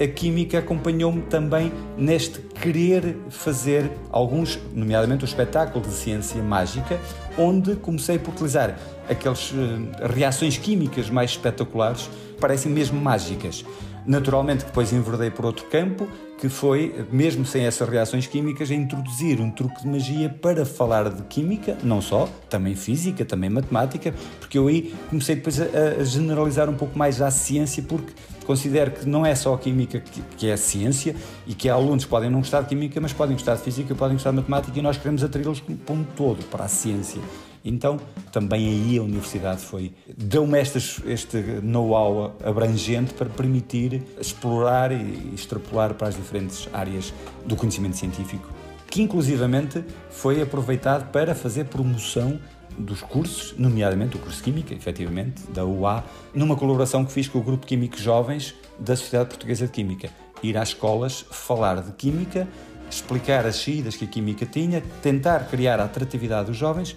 a 0.00 0.06
química 0.06 0.60
acompanhou-me 0.60 1.22
também 1.22 1.72
neste 1.98 2.38
querer 2.38 3.16
fazer 3.28 3.90
alguns, 4.10 4.58
nomeadamente 4.72 5.24
o 5.24 5.26
espetáculo 5.26 5.84
de 5.84 5.92
ciência 5.92 6.40
mágica, 6.42 6.98
onde 7.36 7.74
comecei 7.76 8.18
por 8.18 8.32
utilizar 8.32 8.78
aquelas 9.08 9.52
eh, 9.52 10.06
reações 10.06 10.56
químicas 10.56 11.10
mais 11.10 11.32
espetaculares 11.32 12.08
parecem 12.40 12.72
mesmo 12.72 13.00
mágicas. 13.00 13.64
Naturalmente, 14.06 14.64
depois 14.64 14.92
enverdei 14.92 15.30
por 15.30 15.44
outro 15.44 15.66
campo, 15.66 16.08
que 16.38 16.48
foi, 16.48 17.06
mesmo 17.12 17.44
sem 17.44 17.66
essas 17.66 17.86
reações 17.86 18.26
químicas, 18.26 18.70
a 18.70 18.74
introduzir 18.74 19.40
um 19.40 19.50
truque 19.50 19.82
de 19.82 19.88
magia 19.88 20.28
para 20.28 20.64
falar 20.64 21.10
de 21.10 21.22
química, 21.24 21.76
não 21.82 22.00
só, 22.00 22.28
também 22.48 22.74
física, 22.74 23.24
também 23.26 23.50
matemática, 23.50 24.14
porque 24.38 24.56
eu 24.56 24.66
aí 24.68 24.94
comecei 25.10 25.36
depois 25.36 25.60
a, 25.60 25.64
a 26.00 26.04
generalizar 26.04 26.70
um 26.70 26.74
pouco 26.74 26.98
mais 26.98 27.20
a 27.20 27.30
ciência, 27.30 27.82
porque 27.86 28.12
considero 28.46 28.90
que 28.90 29.06
não 29.06 29.24
é 29.24 29.34
só 29.34 29.54
a 29.54 29.58
química 29.58 30.00
que, 30.00 30.22
que 30.38 30.48
é 30.48 30.54
a 30.54 30.56
ciência 30.56 31.14
e 31.46 31.54
que 31.54 31.68
alunos 31.68 32.06
podem 32.06 32.30
não 32.30 32.38
gostar 32.38 32.62
de 32.62 32.68
química, 32.68 33.00
mas 33.00 33.12
podem 33.12 33.36
gostar 33.36 33.56
de 33.56 33.62
física, 33.62 33.94
podem 33.94 34.16
gostar 34.16 34.30
de 34.30 34.36
matemática 34.36 34.78
e 34.78 34.82
nós 34.82 34.96
queremos 34.96 35.22
atraí-los 35.22 35.60
para 35.60 35.94
um 35.94 36.02
todo, 36.02 36.42
para 36.46 36.64
a 36.64 36.68
ciência. 36.68 37.20
Então, 37.64 37.98
também 38.32 38.68
aí 38.68 38.98
a 38.98 39.02
universidade 39.02 39.60
foi 39.60 39.92
deu-me 40.16 40.58
este 40.60 41.38
know-how 41.62 42.36
abrangente 42.42 43.12
para 43.14 43.28
permitir 43.28 44.02
explorar 44.18 44.92
e 44.92 45.32
extrapolar 45.34 45.94
para 45.94 46.08
as 46.08 46.16
diferentes 46.16 46.68
áreas 46.72 47.12
do 47.44 47.56
conhecimento 47.56 47.96
científico, 47.96 48.48
que 48.88 49.02
inclusivamente 49.02 49.84
foi 50.10 50.40
aproveitado 50.40 51.10
para 51.10 51.34
fazer 51.34 51.64
promoção 51.66 52.38
dos 52.78 53.02
cursos, 53.02 53.54
nomeadamente 53.58 54.16
o 54.16 54.18
curso 54.18 54.38
de 54.38 54.44
Química, 54.44 54.74
efetivamente, 54.74 55.42
da 55.50 55.64
UA, 55.64 56.04
numa 56.32 56.56
colaboração 56.56 57.04
que 57.04 57.12
fiz 57.12 57.28
com 57.28 57.38
o 57.38 57.42
Grupo 57.42 57.66
Químicos 57.66 58.00
Jovens 58.00 58.54
da 58.78 58.96
Sociedade 58.96 59.28
Portuguesa 59.28 59.66
de 59.66 59.72
Química. 59.72 60.08
Ir 60.42 60.56
às 60.56 60.68
escolas, 60.68 61.26
falar 61.30 61.82
de 61.82 61.92
Química, 61.92 62.48
explicar 62.90 63.44
as 63.44 63.56
saídas 63.56 63.96
que 63.96 64.04
a 64.04 64.08
Química 64.08 64.46
tinha, 64.46 64.82
tentar 65.02 65.48
criar 65.48 65.78
a 65.78 65.84
atratividade 65.84 66.46
dos 66.46 66.56
jovens 66.56 66.96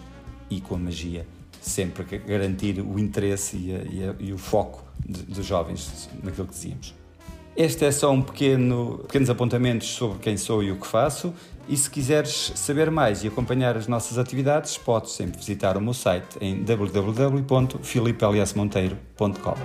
e 0.58 0.62
com 0.62 0.76
a 0.76 0.80
magia 0.80 1.26
sempre 1.64 2.20
garantir 2.20 2.80
o 2.82 3.00
interesse 3.00 3.58
e, 3.58 3.74
a, 3.74 3.78
e, 3.90 4.04
a, 4.10 4.14
e 4.20 4.34
o 4.34 4.38
foco 4.38 4.84
de, 5.06 5.24
dos 5.24 5.46
jovens 5.46 6.10
naquilo 6.22 6.48
que 6.48 6.54
dizíamos. 6.54 6.94
Este 7.56 7.86
é 7.86 7.92
só 7.92 8.12
um 8.12 8.22
pequeno, 8.22 8.98
pequenos 9.08 9.30
apontamentos 9.30 9.88
sobre 9.90 10.20
quem 10.20 10.36
sou 10.38 10.64
e 10.64 10.72
o 10.72 10.76
que 10.76 10.88
faço. 10.88 11.34
E 11.70 11.78
se 11.78 11.90
quiseres 11.90 12.52
saber 12.56 12.92
mais 12.92 13.24
e 13.24 13.28
acompanhar 13.28 13.78
as 13.78 13.88
nossas 13.88 14.18
atividades, 14.18 14.78
podes 14.78 15.14
sempre 15.14 15.38
visitar 15.38 15.78
o 15.78 15.82
meu 15.82 15.94
site 15.94 16.38
em 16.42 16.62
www.filipeliasmonteiro.com. 16.64 19.56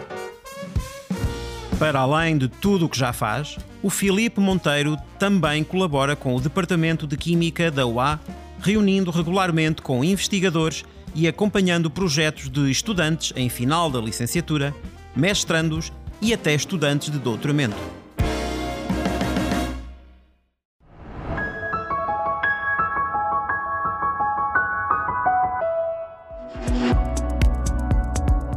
Para 1.78 2.00
além 2.00 2.36
de 2.36 2.48
tudo 2.48 2.84
o 2.86 2.88
que 2.88 2.98
já 2.98 3.12
faz, 3.12 3.56
o 3.82 3.88
Filipe 3.88 4.40
Monteiro 4.40 4.98
também 5.18 5.64
colabora 5.64 6.14
com 6.14 6.34
o 6.34 6.40
Departamento 6.40 7.06
de 7.06 7.16
Química 7.16 7.70
da 7.70 7.86
UA, 7.86 8.20
reunindo 8.60 9.10
regularmente 9.10 9.82
com 9.82 10.04
investigadores 10.04 10.84
e 11.14 11.26
acompanhando 11.26 11.90
projetos 11.90 12.48
de 12.48 12.70
estudantes 12.70 13.32
em 13.36 13.48
final 13.48 13.90
da 13.90 14.00
licenciatura, 14.00 14.74
mestrandos 15.14 15.92
e 16.20 16.32
até 16.32 16.54
estudantes 16.54 17.10
de 17.10 17.18
doutoramento. 17.18 17.76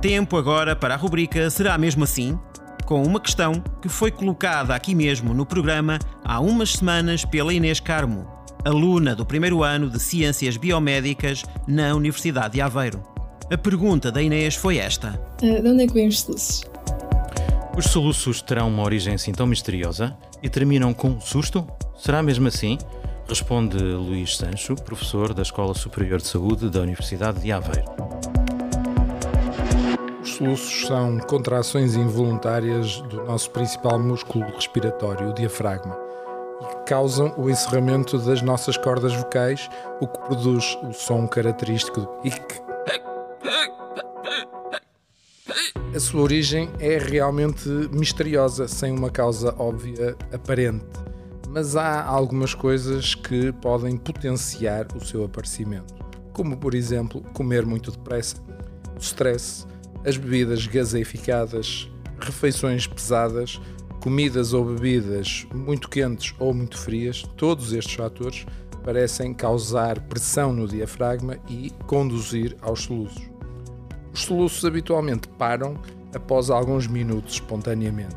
Tempo 0.02 0.36
agora 0.36 0.76
para 0.76 0.96
a 0.96 0.98
rubrica 0.98 1.48
Será 1.52 1.78
mesmo 1.78 2.04
assim? 2.04 2.38
Com 2.86 3.04
uma 3.04 3.20
questão 3.20 3.64
que 3.82 3.88
foi 3.88 4.10
colocada 4.10 4.74
aqui 4.74 4.96
mesmo 4.96 5.32
no 5.32 5.46
programa 5.46 6.00
há 6.26 6.40
umas 6.40 6.74
semanas 6.74 7.24
pela 7.24 7.54
Inês 7.54 7.80
Carmo, 7.80 8.28
aluna 8.63 9.15
do 9.15 9.26
primeiro 9.26 9.63
ano 9.63 9.89
de 9.89 10.00
Ciências 10.00 10.58
Biomédicas 10.58 11.43
na 11.67 11.93
Universidade 11.95 12.54
de 12.54 12.62
Aveiro. 12.62 13.02
A 13.52 13.58
pergunta 13.58 14.12
da 14.12 14.21
Inês 14.21 14.56
foi 14.56 14.78
esta: 14.78 15.19
uh, 15.41 15.62
De 15.62 15.67
onde 15.67 15.84
é 15.84 15.88
que 15.88 15.93
vêm 15.93 16.08
os 16.08 16.19
soluços? 16.19 16.63
Os 17.78 17.86
soluços 17.86 18.41
terão 18.41 18.67
uma 18.67 18.84
origem 18.84 19.15
assim 19.15 19.32
tão 19.32 19.47
misteriosa 19.47 20.15
e 20.43 20.50
terminam 20.50 20.93
com 20.93 21.19
susto? 21.19 21.65
Será 21.97 22.21
mesmo 22.21 22.47
assim? 22.47 22.78
Responde 23.28 23.78
Luís 23.78 24.36
Sancho, 24.36 24.76
professor 24.76 25.34
da 25.34 25.41
Escola 25.41 25.74
Superior 25.74 26.19
de 26.19 26.28
Saúde 26.28 26.69
da 26.69 26.82
Universidade 26.82 27.39
de 27.39 27.52
Aveiro. 27.52 27.86
Os 30.21 30.36
soluços 30.36 30.88
são 30.88 31.17
contrações 31.19 31.95
involuntárias 31.95 33.02
do 33.02 33.24
nosso 33.26 33.50
principal 33.52 33.97
músculo 34.00 34.45
respiratório, 34.54 35.30
o 35.30 35.34
diafragma 35.34 36.11
causam 36.91 37.34
o 37.38 37.49
encerramento 37.49 38.17
das 38.17 38.41
nossas 38.41 38.75
cordas 38.75 39.13
vocais, 39.15 39.69
o 40.01 40.08
que 40.08 40.19
produz 40.25 40.77
o 40.84 40.91
som 40.91 41.25
característico 41.25 42.19
e 42.21 42.30
que 42.30 42.62
a 45.95 45.99
sua 46.01 46.23
origem 46.23 46.69
é 46.82 46.97
realmente 46.97 47.69
misteriosa, 47.93 48.67
sem 48.67 48.91
uma 48.91 49.10
causa 49.10 49.56
óbvia 49.58 50.17
aparente. 50.34 50.84
Mas 51.47 51.77
há 51.77 52.04
algumas 52.04 52.54
coisas 52.54 53.15
que 53.15 53.54
podem 53.54 53.95
potenciar 53.95 54.86
o 54.93 54.99
seu 54.99 55.23
aparecimento, 55.23 55.93
como 56.34 56.58
por 56.58 56.75
exemplo 56.75 57.21
comer 57.32 57.65
muito 57.65 57.89
depressa, 57.89 58.36
o 58.97 58.99
stress, 58.99 59.65
as 60.06 60.17
bebidas 60.17 60.67
gaseificadas, 60.67 61.89
refeições 62.19 62.86
pesadas, 62.86 63.62
comidas 64.02 64.52
ou 64.52 64.66
bebidas 64.66 65.48
muito 65.54 65.88
quentes 65.88 66.34
ou 66.40 66.54
muito 66.54 66.78
frias, 66.78 67.24
todos 67.38 67.72
estes 67.72 67.94
fatores 67.94 68.46
parecem 68.84 69.34
causar 69.34 70.00
pressão 70.02 70.52
no 70.52 70.68
diafragma 70.68 71.38
e 71.48 71.72
conduzir 71.86 72.58
aos 72.62 72.84
soluços. 72.84 73.30
Os 74.12 74.24
soluços 74.24 74.66
habitualmente 74.66 75.28
param 75.38 75.78
após 76.14 76.50
alguns 76.50 76.88
minutos 76.88 77.36
espontaneamente, 77.36 78.16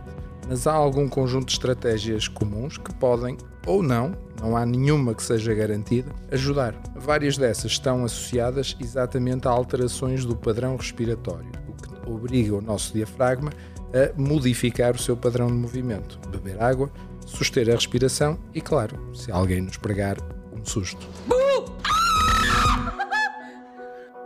mas 0.49 0.67
há 0.67 0.73
algum 0.73 1.07
conjunto 1.07 1.47
de 1.47 1.53
estratégias 1.53 2.27
comuns 2.27 2.79
que 2.79 2.93
podem 2.95 3.37
ou 3.67 3.83
não, 3.83 4.13
não 4.41 4.57
há 4.57 4.67
nenhuma 4.67 5.15
que 5.15 5.23
seja 5.23 5.55
garantida, 5.55 6.11
ajudar. 6.31 6.75
Várias 6.97 7.39
dessas 7.39 7.73
estão 7.73 8.05
associadas 8.05 8.77
exatamente 8.81 9.47
a 9.47 9.51
alterações 9.51 10.25
do 10.25 10.35
padrão 10.35 10.77
respiratório, 10.77 11.51
o 11.69 11.73
que 11.73 12.11
obriga 12.11 12.57
o 12.57 12.61
nosso 12.61 12.93
diafragma 12.93 13.51
a 13.51 13.74
modificar 14.17 14.95
o 14.95 14.99
seu 14.99 15.17
padrão 15.17 15.47
de 15.47 15.55
movimento, 15.55 16.19
beber 16.29 16.63
água, 16.63 16.91
suster 17.27 17.69
a 17.69 17.73
respiração 17.73 18.39
e, 18.53 18.61
claro, 18.61 19.15
se 19.15 19.31
alguém 19.31 19.61
nos 19.61 19.77
pregar 19.77 20.17
um 20.53 20.65
susto. 20.65 21.07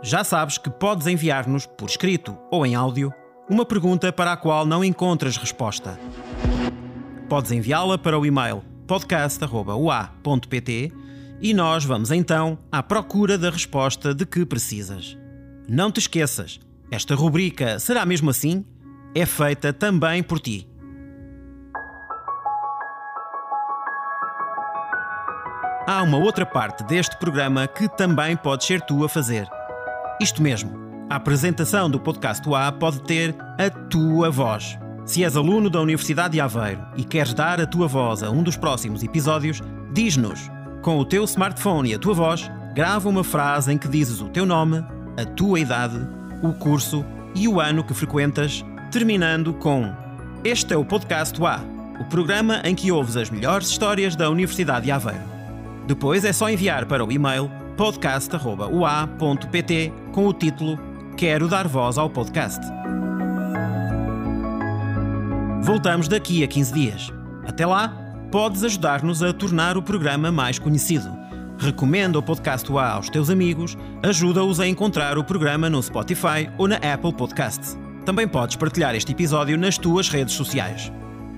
Já 0.01 0.23
sabes 0.23 0.57
que 0.57 0.69
podes 0.69 1.07
enviar-nos, 1.07 1.65
por 1.65 1.89
escrito 1.89 2.37
ou 2.49 2.65
em 2.65 2.73
áudio, 2.73 3.13
uma 3.49 3.65
pergunta 3.65 4.13
para 4.13 4.31
a 4.33 4.37
qual 4.37 4.65
não 4.65 4.83
encontras 4.83 5.37
resposta. 5.37 5.99
Podes 7.27 7.51
enviá-la 7.51 7.97
para 7.97 8.17
o 8.17 8.25
e-mail 8.25 8.63
podcast.ua.pt 8.87 10.93
e 11.41 11.53
nós 11.53 11.85
vamos 11.85 12.11
então 12.11 12.57
à 12.71 12.81
procura 12.81 13.37
da 13.37 13.49
resposta 13.49 14.15
de 14.15 14.25
que 14.25 14.45
precisas. 14.45 15.17
Não 15.67 15.91
te 15.91 15.99
esqueças, 15.99 16.61
esta 16.89 17.13
rubrica 17.13 17.77
será 17.77 18.05
mesmo 18.05 18.29
assim? 18.29 18.63
É 19.15 19.25
feita 19.25 19.73
também 19.73 20.21
por 20.21 20.39
ti. 20.39 20.67
Há 25.87 26.03
uma 26.03 26.17
outra 26.17 26.45
parte 26.45 26.83
deste 26.83 27.17
programa 27.17 27.67
que 27.67 27.89
também 27.89 28.37
podes 28.37 28.67
ser 28.67 28.81
tu 28.81 29.03
a 29.03 29.09
fazer. 29.09 29.49
Isto 30.21 30.41
mesmo, 30.41 30.71
a 31.09 31.15
apresentação 31.15 31.89
do 31.89 31.99
podcast 31.99 32.47
A 32.53 32.71
pode 32.71 33.01
ter 33.01 33.35
a 33.57 33.69
tua 33.69 34.29
voz. 34.29 34.77
Se 35.03 35.23
és 35.23 35.35
aluno 35.35 35.67
da 35.67 35.81
Universidade 35.81 36.33
de 36.33 36.39
Aveiro 36.39 36.85
e 36.95 37.03
queres 37.03 37.33
dar 37.33 37.59
a 37.59 37.65
tua 37.65 37.87
voz 37.87 38.21
a 38.21 38.29
um 38.29 38.43
dos 38.43 38.55
próximos 38.55 39.01
episódios, 39.01 39.61
diz-nos. 39.91 40.51
Com 40.83 40.99
o 40.99 41.05
teu 41.05 41.23
smartphone 41.23 41.89
e 41.89 41.95
a 41.95 41.99
tua 41.99 42.13
voz, 42.13 42.49
grava 42.75 43.09
uma 43.09 43.23
frase 43.23 43.73
em 43.73 43.77
que 43.77 43.87
dizes 43.87 44.21
o 44.21 44.29
teu 44.29 44.45
nome, 44.45 44.85
a 45.17 45.25
tua 45.25 45.59
idade, 45.59 45.99
o 46.43 46.53
curso 46.53 47.03
e 47.33 47.47
o 47.47 47.59
ano 47.59 47.83
que 47.83 47.93
frequentas 47.95 48.63
terminando 48.89 49.53
com 49.53 49.93
Este 50.43 50.73
é 50.73 50.77
o 50.77 50.83
Podcast 50.83 51.39
A, 51.45 51.61
o 51.99 52.05
programa 52.05 52.59
em 52.63 52.73
que 52.73 52.91
ouves 52.91 53.15
as 53.15 53.29
melhores 53.29 53.69
histórias 53.69 54.15
da 54.15 54.27
Universidade 54.29 54.85
de 54.85 54.91
Aveiro. 54.91 55.21
Depois 55.85 56.25
é 56.25 56.33
só 56.33 56.49
enviar 56.49 56.87
para 56.87 57.05
o 57.05 57.11
e-mail 57.11 57.51
podcast.ua.pt 57.77 59.93
com 60.11 60.25
o 60.27 60.33
título 60.33 60.79
Quero 61.15 61.47
dar 61.47 61.67
voz 61.67 61.99
ao 61.99 62.09
podcast. 62.09 62.59
Voltamos 65.61 66.07
daqui 66.07 66.43
a 66.43 66.47
15 66.47 66.73
dias. 66.73 67.13
Até 67.45 67.67
lá, 67.67 67.93
podes 68.31 68.63
ajudar-nos 68.63 69.21
a 69.21 69.31
tornar 69.31 69.77
o 69.77 69.83
programa 69.83 70.31
mais 70.31 70.57
conhecido. 70.57 71.15
Recomenda 71.59 72.17
o 72.17 72.23
Podcast 72.23 72.67
A 72.75 72.93
aos 72.93 73.07
teus 73.09 73.29
amigos, 73.29 73.77
ajuda-os 74.01 74.59
a 74.59 74.67
encontrar 74.67 75.15
o 75.17 75.23
programa 75.23 75.69
no 75.69 75.83
Spotify 75.83 76.49
ou 76.57 76.67
na 76.67 76.77
Apple 76.77 77.13
Podcasts. 77.13 77.77
Também 78.09 78.27
podes 78.27 78.55
partilhar 78.55 78.95
este 78.95 79.11
episódio 79.11 79.55
nas 79.55 79.77
tuas 79.77 80.09
redes 80.09 80.33
sociais. 80.33 80.91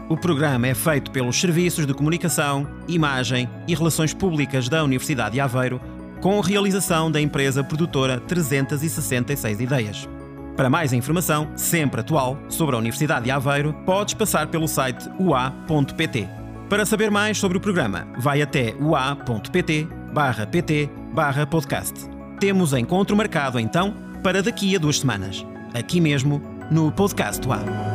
O 0.08 0.16
programa 0.16 0.68
é 0.68 0.74
feito 0.74 1.12
pelos 1.12 1.38
Serviços 1.38 1.86
de 1.86 1.94
Comunicação, 1.94 2.66
Imagem 2.88 3.50
e 3.68 3.76
Relações 3.76 4.14
Públicas 4.14 4.70
da 4.70 4.82
Universidade 4.82 5.34
de 5.34 5.42
Aveiro, 5.42 5.82
com 6.22 6.40
a 6.40 6.42
realização 6.42 7.12
da 7.12 7.20
empresa 7.20 7.62
produtora 7.62 8.22
366 8.22 9.60
Ideias. 9.60 10.08
Para 10.56 10.70
mais 10.70 10.94
informação, 10.94 11.52
sempre 11.58 12.00
atual, 12.00 12.40
sobre 12.48 12.74
a 12.74 12.80
Universidade 12.80 13.26
de 13.26 13.32
Aveiro, 13.32 13.74
podes 13.86 14.14
passar 14.14 14.48
pelo 14.48 14.66
site 14.66 15.10
ua.pt. 15.20 16.30
Para 16.70 16.86
saber 16.86 17.12
mais 17.12 17.38
sobre 17.38 17.58
o 17.58 17.62
programa, 17.62 18.08
vai 18.18 18.42
até 18.42 18.74
ua.pt 18.80 19.90
pt 20.50 20.90
podcast. 21.50 21.94
Temos 22.40 22.72
encontro 22.72 23.14
marcado 23.14 23.60
então 23.60 23.94
para 24.24 24.42
daqui 24.42 24.74
a 24.74 24.80
duas 24.80 25.02
semanas, 25.02 25.46
aqui 25.74 26.00
mesmo 26.00 26.51
no 26.72 26.90
podcast 26.90 27.46
lá. 27.48 27.91